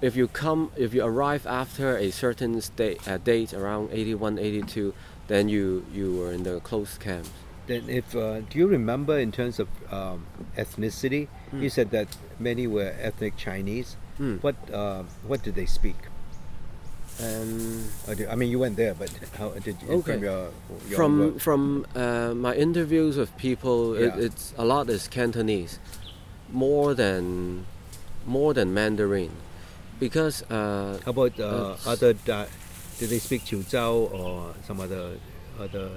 [0.00, 4.94] if you come, if you arrive after a certain state, uh, date around 81, 82,
[5.26, 7.30] then you, you were in the closed camps.
[7.66, 10.26] Then, if uh, do you remember in terms of um,
[10.56, 11.28] ethnicity?
[11.50, 11.62] Hmm.
[11.62, 13.96] You said that many were ethnic Chinese.
[14.18, 14.42] Mm.
[14.42, 15.94] What uh, what did they speak?
[17.20, 17.84] Um,
[18.16, 20.12] do- I mean, you went there, but how did you Okay.
[20.14, 20.50] from your,
[20.88, 21.40] your from work?
[21.40, 24.24] from uh, my interviews with people, it, Yeah.
[24.26, 25.78] it's a lot is Cantonese,
[26.52, 27.66] more than
[28.26, 29.30] more than Mandarin,
[29.98, 32.12] because uh, How about uh, other?
[32.12, 32.46] Di-
[32.98, 35.18] did they speak Chiu Zhao or some other
[35.58, 35.88] other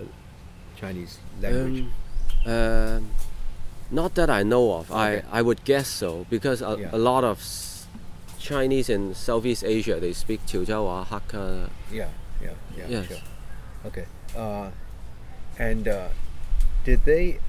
[0.79, 1.85] Chinese language?
[2.45, 3.09] Um, um,
[3.91, 4.89] not that I know of.
[4.89, 5.21] Okay.
[5.31, 6.89] I, I would guess so because a, Yeah.
[6.93, 7.37] a lot of
[8.41, 11.69] Chinese in Southeast Asia they speak Chiujiawa, Hakka.
[11.91, 12.09] yeah,
[12.41, 12.87] yeah, yeah.
[12.89, 13.07] Yes.
[13.07, 13.17] Sure.
[13.85, 14.05] Okay.
[14.35, 14.69] Uh,
[15.59, 16.07] and uh,
[16.83, 17.39] did they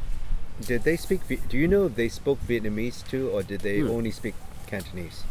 [0.60, 1.20] did they speak?
[1.48, 3.90] Do you know if they spoke Vietnamese too, or did they Hmm.
[3.90, 4.34] only speak
[4.66, 5.24] Cantonese?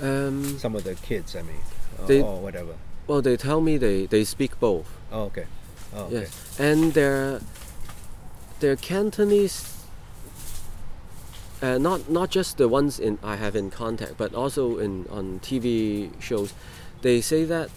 [0.00, 1.62] Um, Some of the kids, I mean,
[1.98, 2.74] or, They- or whatever.
[3.06, 4.88] well, they tell me they, they speak both.
[5.10, 5.46] Oh, okay.
[5.94, 6.26] Oh, okay.
[6.26, 7.40] Yes, and their
[8.60, 9.72] their Cantonese.
[11.66, 15.40] Uh, not not just the ones in I have in contact, but also in on
[15.40, 16.54] TV shows,
[17.02, 17.70] they say that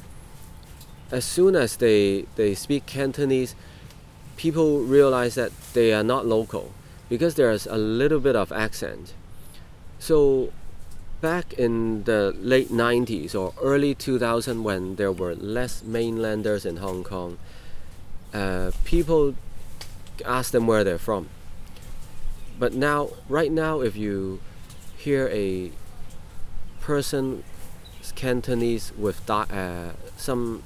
[1.09, 3.55] as soon as they they speak Cantonese,
[4.37, 6.71] people realize that they are not local
[7.09, 9.13] because there's a little bit of accent.
[9.97, 10.53] So
[11.19, 17.03] back in the late 90s or early 2000 when there were less mainlanders in Hong
[17.03, 17.39] Kong,
[18.35, 19.33] uh, people
[20.23, 21.29] ask them where they're from.
[22.59, 24.41] But now, right now, if you
[24.97, 25.71] hear a
[26.81, 27.43] person
[28.15, 30.63] Cantonese with uh, some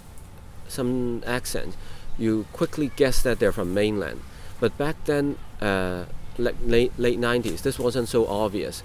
[0.67, 1.75] some accent,
[2.17, 4.21] you quickly guess that they're from mainland.
[4.59, 6.05] But back then, uh,
[6.37, 8.81] late late 90s, this wasn't so obvious.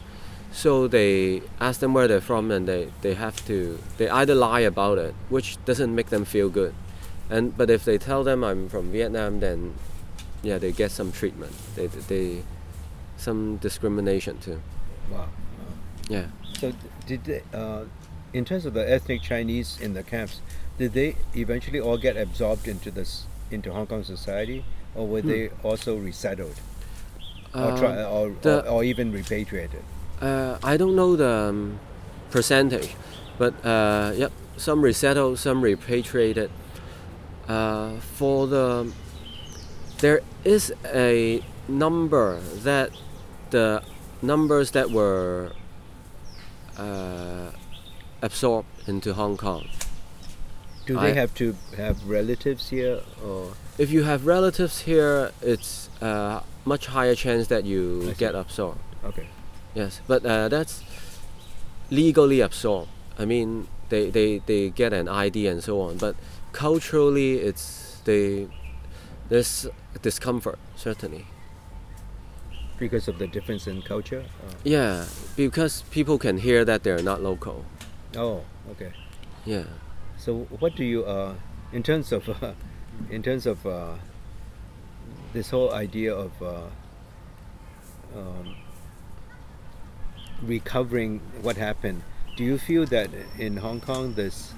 [0.53, 4.61] So they ask them where they're from, and they, they have to they either lie
[4.61, 6.75] about it, which doesn't make them feel good,
[7.31, 9.75] and but if they tell them I'm from Vietnam, then
[10.43, 11.53] yeah, they get some treatment.
[11.75, 12.43] They they
[13.19, 14.61] some discrimination too.
[15.11, 15.19] Wow.
[15.19, 15.29] wow.
[16.09, 16.27] Yeah.
[16.59, 16.73] So
[17.07, 17.85] did they, uh,
[18.33, 20.41] in terms of the ethnic Chinese in the camps,
[20.79, 25.29] did they eventually all get absorbed into this into Hong Kong society, or were Hmm.
[25.29, 26.55] they also resettled,
[27.55, 29.83] or, Uh, try, or, the- or, or even repatriated?
[30.21, 31.81] Uh, I don't know the um,
[32.31, 32.95] percentage,
[33.39, 36.51] but uh, yep, some resettled, some repatriated.
[37.49, 38.93] Uh, for the
[40.01, 42.91] there is a number that
[43.51, 43.83] the
[44.23, 45.53] numbers that were
[46.77, 47.51] uh,
[48.23, 49.69] absorbed into Hong Kong.
[50.87, 55.89] Do they I- have to have relatives here, or If you have relatives here, it's
[56.01, 58.81] a much higher chance that you get absorbed.
[59.05, 59.29] okay?
[59.75, 60.83] Yes, but uh, that's
[61.91, 62.89] legally absorbed.
[63.19, 66.17] I mean, they, they, they get an ID and so on, but
[66.53, 68.49] culturally, it's they
[69.29, 69.67] there's
[70.01, 71.27] discomfort certainly.
[72.79, 74.25] Because of the difference in culture.
[74.65, 77.65] Yeah, because people can hear that they're not local.
[78.17, 78.93] Oh, oh okay.
[79.45, 79.65] Yeah.
[80.17, 81.35] So what do you, uh,
[81.73, 82.53] in terms of, uh,
[83.11, 83.95] in terms of uh,
[85.33, 86.63] this whole idea of uh,
[88.17, 88.57] um,
[90.43, 92.03] recovering what happened?
[92.37, 94.55] Do you feel that in Hong Kong this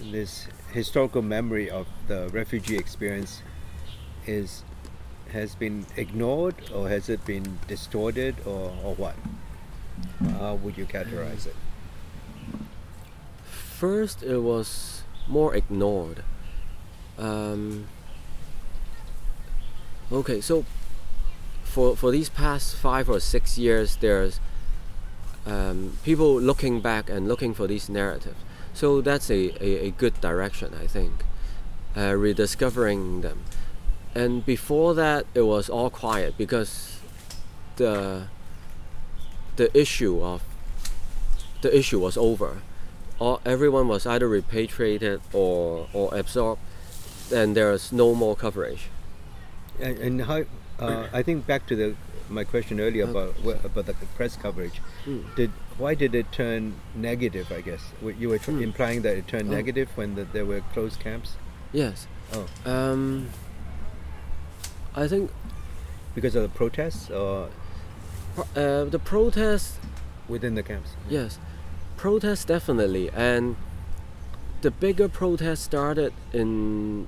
[0.00, 3.42] this historical memory of the refugee experience
[4.26, 4.64] is
[5.32, 9.16] has been ignored, or has it been distorted, or, or what?
[10.38, 11.56] How would you categorize it?
[13.44, 16.22] First, it was more ignored.
[17.18, 17.86] Um,
[20.10, 20.64] okay, so
[21.62, 24.40] for for these past five or six years, there's
[25.46, 28.40] um, people looking back and looking for these narratives.
[28.72, 31.24] So that's a, a, a good direction, I think.
[31.96, 33.44] Uh, rediscovering them.
[34.14, 37.00] And before that, it was all quiet because
[37.76, 38.28] the
[39.56, 40.42] the issue of
[41.62, 42.58] the issue was over.
[43.18, 46.60] All, everyone was either repatriated or, or absorbed,
[47.32, 48.88] and there's no more coverage.
[49.80, 50.44] And, and how?
[50.78, 51.94] Uh, I think back to the
[52.28, 54.80] my question earlier about about the press coverage.
[55.06, 55.34] Mm.
[55.36, 57.50] Did why did it turn negative?
[57.52, 57.82] I guess
[58.18, 58.62] you were tr- Mm.
[58.62, 59.54] implying that it turned Oh.
[59.56, 61.34] negative when the, there were closed camps.
[61.72, 62.06] Yes.
[62.32, 63.30] Oh, Um,
[64.94, 65.30] I think
[66.14, 67.48] because of the protests or
[68.56, 69.78] uh, the protests,
[70.28, 70.90] within the camps.
[71.08, 71.38] yes,
[71.96, 73.56] protests definitely, and
[74.62, 77.06] the bigger protest started in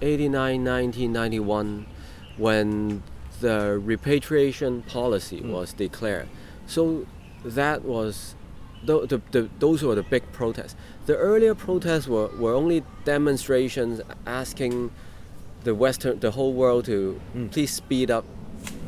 [0.00, 1.86] 89, 1991
[2.36, 3.02] when
[3.40, 5.50] the repatriation policy Mm.
[5.52, 6.28] was declared.
[6.66, 7.06] So
[7.44, 8.34] that was
[8.84, 10.76] the, the, the, those were the big protests.
[11.06, 14.90] The earlier protests were, were only demonstrations asking
[15.64, 17.50] the Western, the whole world to Mm.
[17.50, 18.24] please speed up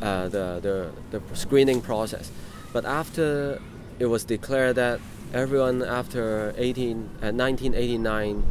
[0.03, 2.31] uh, the, the, the screening process.
[2.73, 3.61] But after
[3.99, 5.01] it was declared that
[5.33, 8.43] everyone after 18, uh, 1989,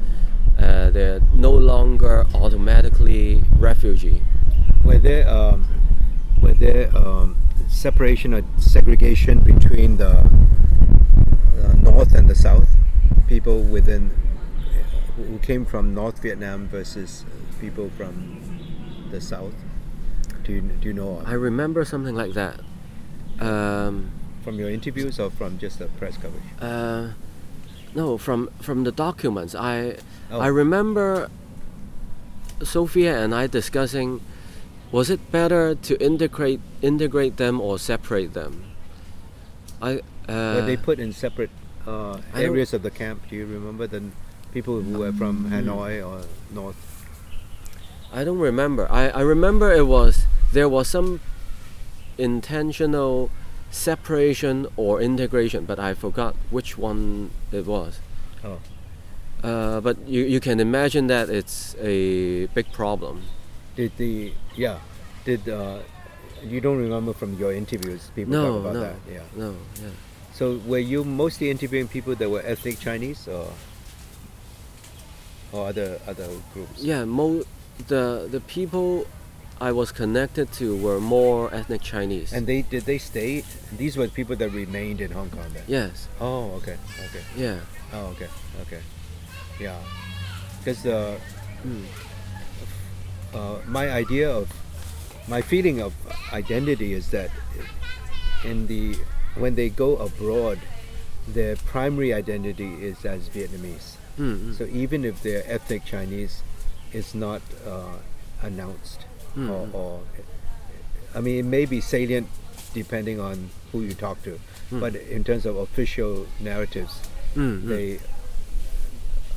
[0.58, 4.22] uh, they're no longer automatically refugee.
[4.84, 5.68] Were there um,
[6.42, 7.38] were there um,
[7.70, 10.30] separation or segregation between the
[11.82, 12.70] north and the south?
[13.28, 14.12] People within
[15.16, 17.24] who came from North Vietnam versus
[17.64, 18.14] people from
[19.12, 19.56] the south.
[20.44, 22.60] Do you, do you know I remember something like that.
[23.40, 24.12] Um,
[24.44, 26.44] from your interviews or from just the press coverage?
[26.60, 27.14] uh,
[27.96, 29.56] no, from from the documents.
[29.56, 29.98] I
[30.32, 30.40] Oh.
[30.40, 31.30] I remember
[32.64, 34.22] Sophia and I discussing
[34.92, 38.74] was it better to integrate integrate them or separate them?
[39.82, 41.52] I uh, Were they put in separate
[41.86, 43.30] uh, areas of the camp?
[43.30, 44.02] Do you remember the
[44.52, 46.93] people who were from Hanoi or North?
[48.14, 48.88] I don't remember.
[48.92, 51.20] I, I remember it was there was some
[52.18, 53.32] intentional
[53.72, 58.00] separation or integration, but I forgot which one it was.
[58.44, 58.60] Oh.
[59.44, 63.24] Uh, but you, you can imagine that it's a big problem.
[63.76, 64.78] Did the yeah?
[65.26, 65.80] Did uh,
[66.46, 68.12] you don't remember from your interviews?
[68.16, 68.96] People No, talk about no, that.
[69.12, 69.22] Yeah.
[69.36, 69.90] no, yeah.
[70.34, 73.48] So were you mostly interviewing people that were ethnic Chinese or
[75.52, 76.84] or other other groups?
[76.84, 77.44] Yeah, mo-
[77.88, 79.06] the the people
[79.62, 82.34] I was connected to were more ethnic Chinese.
[82.34, 83.44] And they did they stay?
[83.78, 85.64] These were people that remained in Hong Kong then.
[85.68, 86.78] yes, Oh, okay,
[87.10, 87.24] okay.
[87.38, 87.60] yeah.
[87.94, 88.28] Oh, okay,
[88.64, 88.82] okay.
[89.60, 89.80] Yeah,
[90.60, 91.18] because uh,
[91.64, 91.86] Mm.
[93.34, 94.52] uh, my idea of
[95.30, 95.94] my feeling of
[96.34, 97.32] identity is that
[98.44, 98.96] in the
[99.40, 100.60] when they go abroad,
[101.28, 103.96] their primary identity is as Vietnamese.
[104.20, 104.58] Mm, mm.
[104.58, 106.44] So even if they're ethnic Chinese,
[106.94, 107.98] it's not uh,
[108.42, 109.02] announced,
[109.36, 110.02] Mm, or, or
[111.16, 112.28] I mean, it may be salient
[112.74, 114.40] depending on who you talk to,
[114.72, 114.80] Mm.
[114.80, 117.00] but in terms of official narratives,
[117.36, 118.00] Mm, they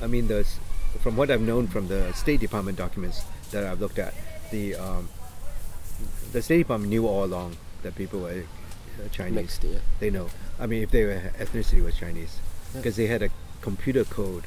[0.03, 0.45] i mean the
[1.01, 4.13] from what i've known from the state department documents that i've looked at
[4.51, 5.09] the um,
[6.33, 8.43] the state department knew all along that people were
[9.03, 9.65] uh, chinese mixed.
[9.65, 9.79] Yeah.
[10.01, 10.29] they know
[10.61, 12.39] i mean if their ethnicity was chinese
[12.75, 12.81] Yeah.
[12.83, 13.31] because they had a
[13.63, 14.45] computer code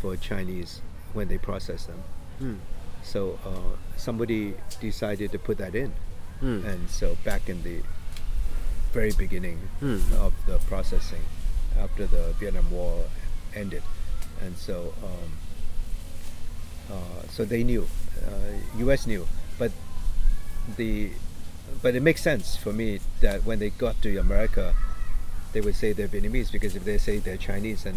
[0.00, 0.80] for chinese
[1.12, 2.02] when they processed them
[2.42, 2.58] Mm,
[3.02, 5.92] so uh, somebody decided to put that in
[6.42, 7.80] mm, and so back in the
[8.92, 10.12] very beginning Mm.
[10.14, 11.22] of the processing
[11.78, 13.04] after the Vietnam War
[13.54, 13.82] ended,
[14.42, 15.30] and so um,
[16.90, 17.86] uh, so they knew,
[18.26, 19.06] uh, U.S.
[19.06, 19.26] knew,
[19.58, 19.70] but
[20.76, 21.10] the
[21.82, 24.74] but it makes sense for me that when they got to America,
[25.52, 27.94] they would say they're Vietnamese because if they say they're Chinese, then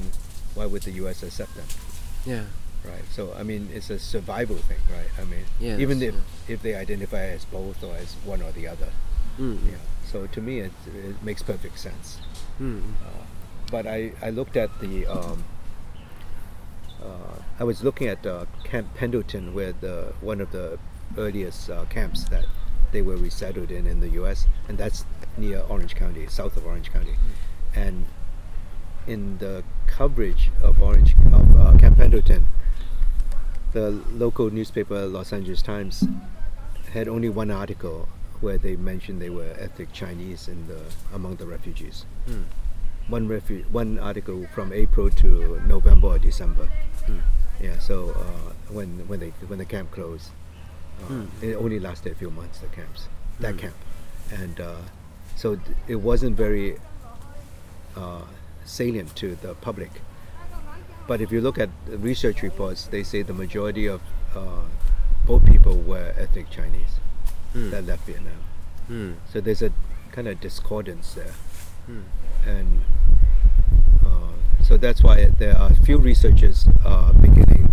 [0.55, 1.23] why would the U.S.
[1.23, 1.65] accept them?
[2.25, 2.43] yeah.
[2.85, 3.03] Right?
[3.11, 5.09] So I mean, it's a survival thing, right?
[5.19, 6.23] I mean, Yes, even if yes.
[6.47, 8.89] if they identify as both or as one or the other,
[9.39, 9.77] Mm, yeah.
[10.11, 12.19] So to me, it, it makes perfect sense.
[12.59, 13.23] mm, Uh,
[13.71, 15.45] but I, I looked at the um,
[17.01, 20.77] uh, I was looking at uh, Camp Pendleton, where the one of the
[21.17, 22.45] earliest uh, camps that
[22.91, 25.05] they were resettled in in the U.S., and that's
[25.37, 27.15] near Orange County, south of Orange County,
[27.73, 28.05] and
[29.07, 32.47] in the coverage of Orange of uh, Camp Pendleton,
[33.73, 36.03] the local newspaper Los Angeles Times
[36.93, 38.07] had only one article
[38.41, 40.79] where they mentioned they were ethnic Chinese in the
[41.13, 42.05] among the refugees.
[42.27, 42.43] mm,
[43.07, 46.67] One refu- one article from April to November or December.
[47.07, 47.21] mm.
[47.61, 50.29] Yeah, so uh, when when they when the camp closed,
[51.03, 51.25] uh, Hmm.
[51.45, 52.57] it only lasted a few months.
[52.59, 53.07] The camps,
[53.39, 53.57] that Hmm.
[53.59, 53.75] camp,
[54.33, 54.81] and uh,
[55.35, 56.77] so th- it wasn't very
[57.95, 58.23] uh,
[58.65, 59.91] salient to the public.
[61.07, 64.01] But if you look at research reports, they say the majority of
[64.35, 64.61] uh,
[65.25, 66.99] both people were ethnic Chinese
[67.53, 67.69] Mm.
[67.71, 68.39] that left Vietnam.
[68.89, 69.15] Mm.
[69.33, 69.73] So there's a
[70.13, 71.33] kind of discordance there
[71.89, 72.03] Mm.
[72.47, 72.79] and
[74.05, 77.67] uh, so that's why there are few researchers uh, beginning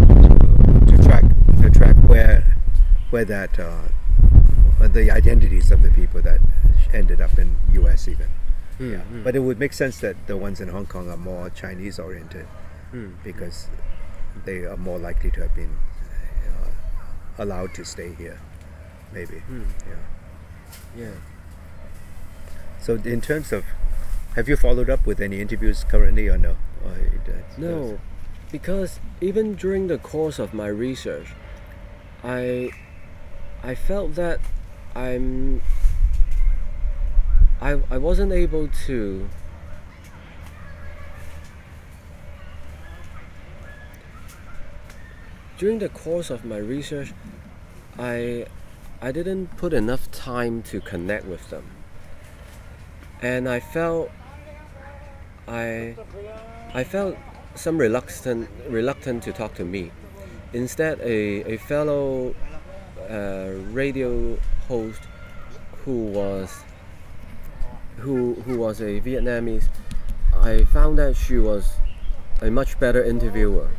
[0.00, 1.24] to, to track
[1.62, 2.56] to track where
[3.10, 3.88] where that uh,
[4.80, 6.40] uh, the identities of the people that
[6.92, 8.06] ended up in U.S.
[8.08, 8.28] even.
[8.78, 11.16] Mm, Yeah, mm, but it would make sense that the ones in Hong Kong are
[11.16, 12.46] more Chinese oriented
[12.92, 13.12] mm.
[13.22, 13.68] because
[14.44, 15.76] they are more likely to have been
[16.48, 16.70] uh,
[17.38, 18.40] allowed to stay here,
[19.12, 19.42] maybe.
[19.50, 19.66] Mm.
[19.86, 21.04] Yeah.
[21.04, 21.14] yeah.
[22.80, 23.64] So in terms of,
[24.34, 26.56] have you followed up with any interviews currently or no?
[26.84, 26.96] Or
[27.56, 27.98] No,
[28.52, 31.28] because even during the course of my research,
[32.22, 32.70] I
[33.62, 34.40] I felt that
[34.94, 35.62] I'm
[37.60, 39.28] I I wasn't able to
[45.58, 47.12] during the course of my research
[47.98, 48.46] I
[49.00, 51.64] I didn't put enough time to connect with them.
[53.20, 54.10] And I felt
[55.46, 55.94] I
[56.72, 57.16] I felt
[57.54, 59.92] some reluctant reluctant to talk to me.
[60.52, 62.34] Instead, a, a fellow
[63.10, 64.38] uh, radio
[64.68, 65.02] host
[65.84, 66.64] who was
[67.98, 69.68] who who was a Vietnamese,
[70.34, 71.74] I found that she was
[72.40, 73.70] a much better interviewer.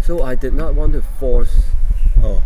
[0.00, 1.62] So I did not want to force
[2.22, 2.42] Oh,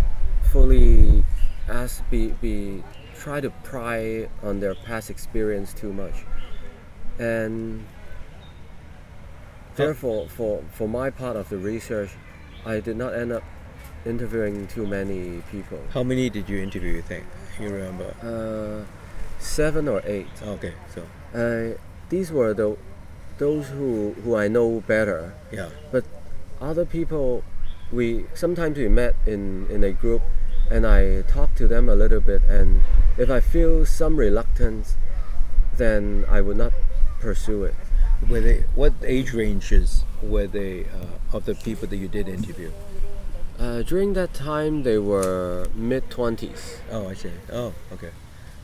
[0.52, 1.24] fully
[1.68, 2.82] ask be be
[3.18, 6.24] try to pry on their past experience too much
[7.18, 7.84] and
[9.74, 12.10] therefore for for my part of the research
[12.66, 13.42] i did not end up
[14.06, 15.80] interviewing too many people.
[15.92, 16.94] How many did you interview?
[16.94, 17.24] You think
[17.58, 18.14] you remember?
[18.22, 18.84] Uh,
[19.44, 20.26] seven or eight.
[20.42, 21.02] Okay, so
[21.34, 21.76] Uh,
[22.08, 22.76] these were the
[23.38, 25.34] those who who I know better.
[25.52, 26.04] yeah, But
[26.60, 27.42] other people,
[27.92, 30.22] we sometimes we met in in a group,
[30.70, 32.42] and I talk to them a little bit.
[32.48, 32.80] And
[33.18, 34.96] if I feel some reluctance,
[35.76, 36.72] then I would not
[37.20, 37.74] pursue it.
[38.30, 42.70] were they what age ranges were they uh, of the people that you did interview?
[43.58, 46.78] Uh, during that time, they were mid twenties.
[46.90, 47.30] Oh, I see.
[47.52, 48.10] Oh, okay.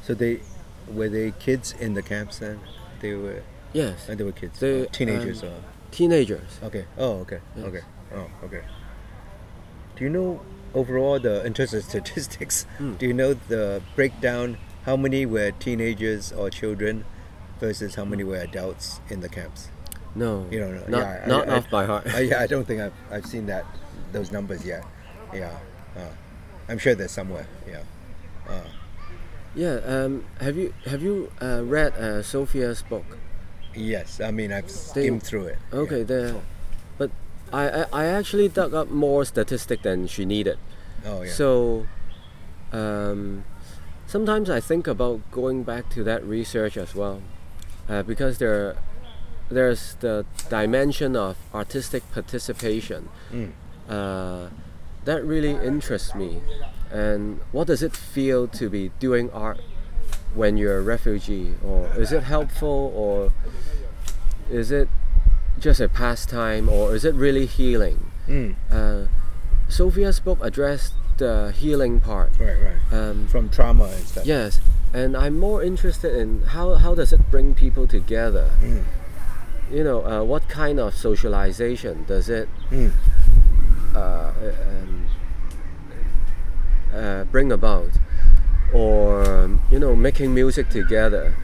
[0.07, 0.41] So they
[0.89, 2.61] were they kids in the camps then?
[3.01, 3.43] They were.
[3.73, 4.59] Yes, And they were kids.
[4.61, 5.43] They, uh, teenagers.
[5.43, 5.55] um, or
[5.93, 6.59] teenagers.
[6.63, 6.85] okay.
[6.99, 7.41] Oh, okay.
[7.57, 7.67] Yes.
[7.67, 7.81] Okay.
[8.15, 8.63] Oh, okay.
[9.97, 10.41] Do you know
[10.75, 12.65] overall the in terms of statistics?
[12.79, 12.95] Hmm.
[12.95, 14.59] Do you know the breakdown?
[14.87, 17.05] How many were teenagers or children
[17.61, 19.69] versus how many were adults in the camps?
[20.15, 20.85] No, You don't know.
[20.89, 22.07] not Yeah, I- not I- off by heart.
[22.13, 23.65] Uh, yeah, I don't think I've, I've seen that
[24.13, 24.85] those numbers yet.
[25.33, 25.57] Yeah.
[25.97, 26.01] Uh,
[26.69, 27.47] I'm sure there's somewhere.
[27.69, 27.83] Yeah.
[28.49, 28.63] Uh,
[29.55, 29.81] yeah.
[29.85, 33.19] Um, have you have you uh, read uh, Sophia's book?
[33.75, 34.21] yes.
[34.21, 35.59] I mean I've skimmed through it.
[35.73, 35.79] yeah.
[35.81, 36.35] Okay, there.
[36.99, 37.11] But
[37.53, 40.59] I, I I actually dug up more statistic than she needed.
[41.07, 41.33] Oh yeah.
[41.33, 41.87] So,
[42.73, 43.45] um,
[44.07, 47.23] sometimes I think about going back to that research as well,
[47.89, 48.77] uh, because there,
[49.51, 53.53] there's the dimension of artistic participation Mm.
[53.89, 54.49] uh,
[55.05, 56.41] that really interests me.
[56.93, 59.61] And what does it feel to be doing art
[60.35, 61.55] when you're a refugee?
[61.65, 62.93] Or is it helpful?
[62.95, 63.33] Or
[64.51, 64.89] is it
[65.59, 66.69] just a pastime?
[66.69, 68.11] Or is it really healing?
[68.29, 68.55] Mm.
[68.71, 69.07] Uh,
[69.69, 72.31] Sophia's book addressed the healing part.
[72.39, 72.57] Right.
[72.61, 72.99] Right.
[72.99, 74.27] Um, From trauma and stuff.
[74.27, 74.61] yes,
[74.93, 78.51] and I'm more interested in how, how does it bring people together?
[78.63, 78.85] Mm.
[79.71, 82.91] You know, uh, what kind of socialization does it Mm.
[83.95, 85.07] uh, um,
[86.95, 87.91] uh, bring about?
[88.73, 91.35] Or um, you know, making music together.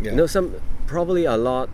[0.00, 0.10] Yeah.
[0.10, 0.54] You know, some
[0.86, 1.68] probably a lot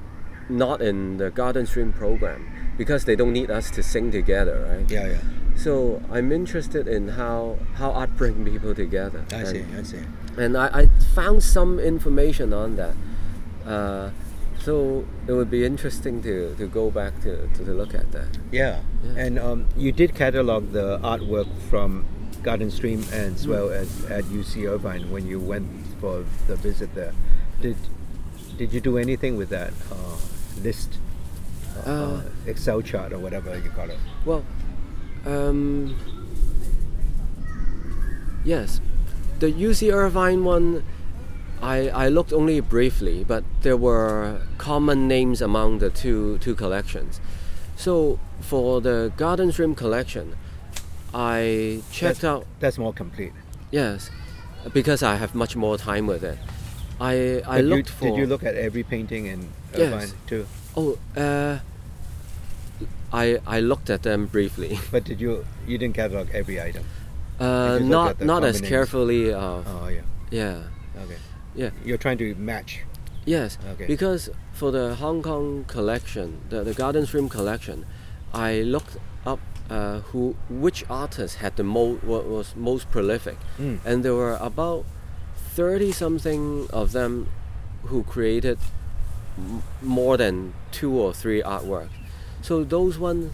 [0.48, 4.90] not in the Garden Stream program because they don't need us to sing together, right?
[4.90, 5.06] yeah.
[5.06, 5.18] Yeah.
[5.54, 9.24] So I'm interested in how how art bring people together.
[9.32, 9.64] I and, see.
[9.78, 10.06] I see.
[10.38, 12.94] And I, I found some information on that.
[13.66, 14.10] Uh,
[14.58, 18.38] so it would be interesting to, to go back to, to, to look at that.
[18.50, 18.80] Yeah.
[19.04, 19.10] Yeah.
[19.16, 22.06] And um, you did catalog the artwork from
[22.42, 25.68] Garden Stream as well as at UC Irvine when you went
[26.00, 27.12] for the visit there.
[27.60, 27.76] Did
[28.58, 30.16] did you do anything with that uh,
[30.62, 30.98] list,
[31.86, 33.98] uh, Uh, Excel chart or whatever you call it?
[34.26, 34.44] Well,
[35.24, 35.96] um,
[38.44, 38.80] yes,
[39.38, 40.82] the UC Irvine one,
[41.62, 47.20] I, I looked only briefly, but there were common names among the two two collections.
[47.76, 50.36] So for the Garden Stream collection,
[51.14, 53.32] I checked That's- out That's more complete.
[53.70, 54.10] yes,
[54.72, 56.38] because I have much more time with it.
[57.00, 59.92] I I But you- looked for Did you look at every painting in Yes.
[59.92, 60.46] Irvine too?
[60.76, 61.58] oh uh,
[63.12, 64.78] I I looked at them briefly.
[64.90, 66.84] But did you you didn't catalog every item?
[67.40, 69.32] Uh, not not as carefully.
[69.34, 70.04] Uh, Oh yeah.
[70.30, 70.62] Yeah,
[71.04, 71.18] Okay.
[71.54, 72.80] yeah, You're trying to match.
[73.26, 73.58] yes.
[73.72, 73.86] Okay.
[73.86, 77.84] Because for the Hong Kong collection, the, the Garden Stream collection,
[78.32, 78.96] I looked
[79.26, 79.40] up
[79.72, 83.78] uh, who which artist had the most was most prolific, Mm.
[83.88, 84.84] and there were about
[85.56, 87.26] thirty something of them
[87.90, 88.58] who created
[89.38, 91.88] m- more than two or three artwork.
[92.42, 93.30] So those one,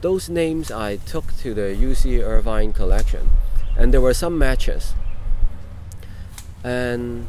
[0.00, 3.24] those names I took to the UC Irvine collection,
[3.78, 4.94] and there were some matches.
[6.64, 7.26] And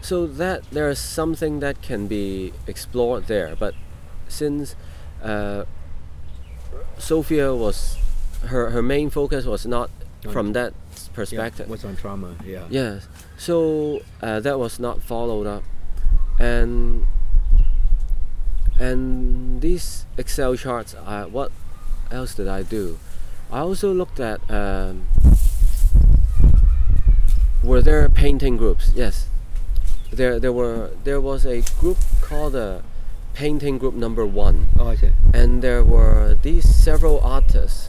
[0.00, 3.74] so that there's something that can be explored there, but
[4.28, 4.74] since
[5.22, 5.64] uh,
[7.00, 7.96] Sophia was
[8.46, 9.90] her her main focus was not
[10.26, 11.68] On- from that Yeah, perspective.
[11.68, 12.36] what's on trauma?
[12.44, 12.64] Yeah.
[12.70, 13.08] Yes.
[13.38, 15.64] So uh, that was not followed up,
[16.38, 17.06] and
[18.78, 20.94] and these Excel charts.
[20.94, 21.50] Uh, what
[22.10, 22.98] else did I do?
[23.52, 24.40] I also looked at.
[24.50, 25.06] Um,
[27.62, 28.90] were there painting groups?
[28.94, 29.28] Yes.
[30.12, 30.90] There, there were.
[31.04, 32.82] There was a group called the
[33.34, 35.12] Painting Group Number One Oh, see.
[35.32, 37.88] and there were these several artists.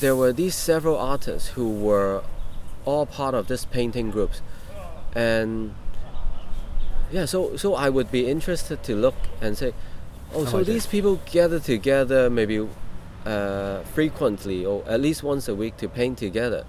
[0.00, 2.22] There were these several artists who were
[2.84, 4.40] all part of this painting groups,
[5.14, 5.74] and
[7.12, 9.74] yeah, so so I would be interested to look and say,
[10.34, 12.66] oh, Oh, so these people gather together maybe
[13.26, 16.64] uh, frequently or at least once a week to paint together.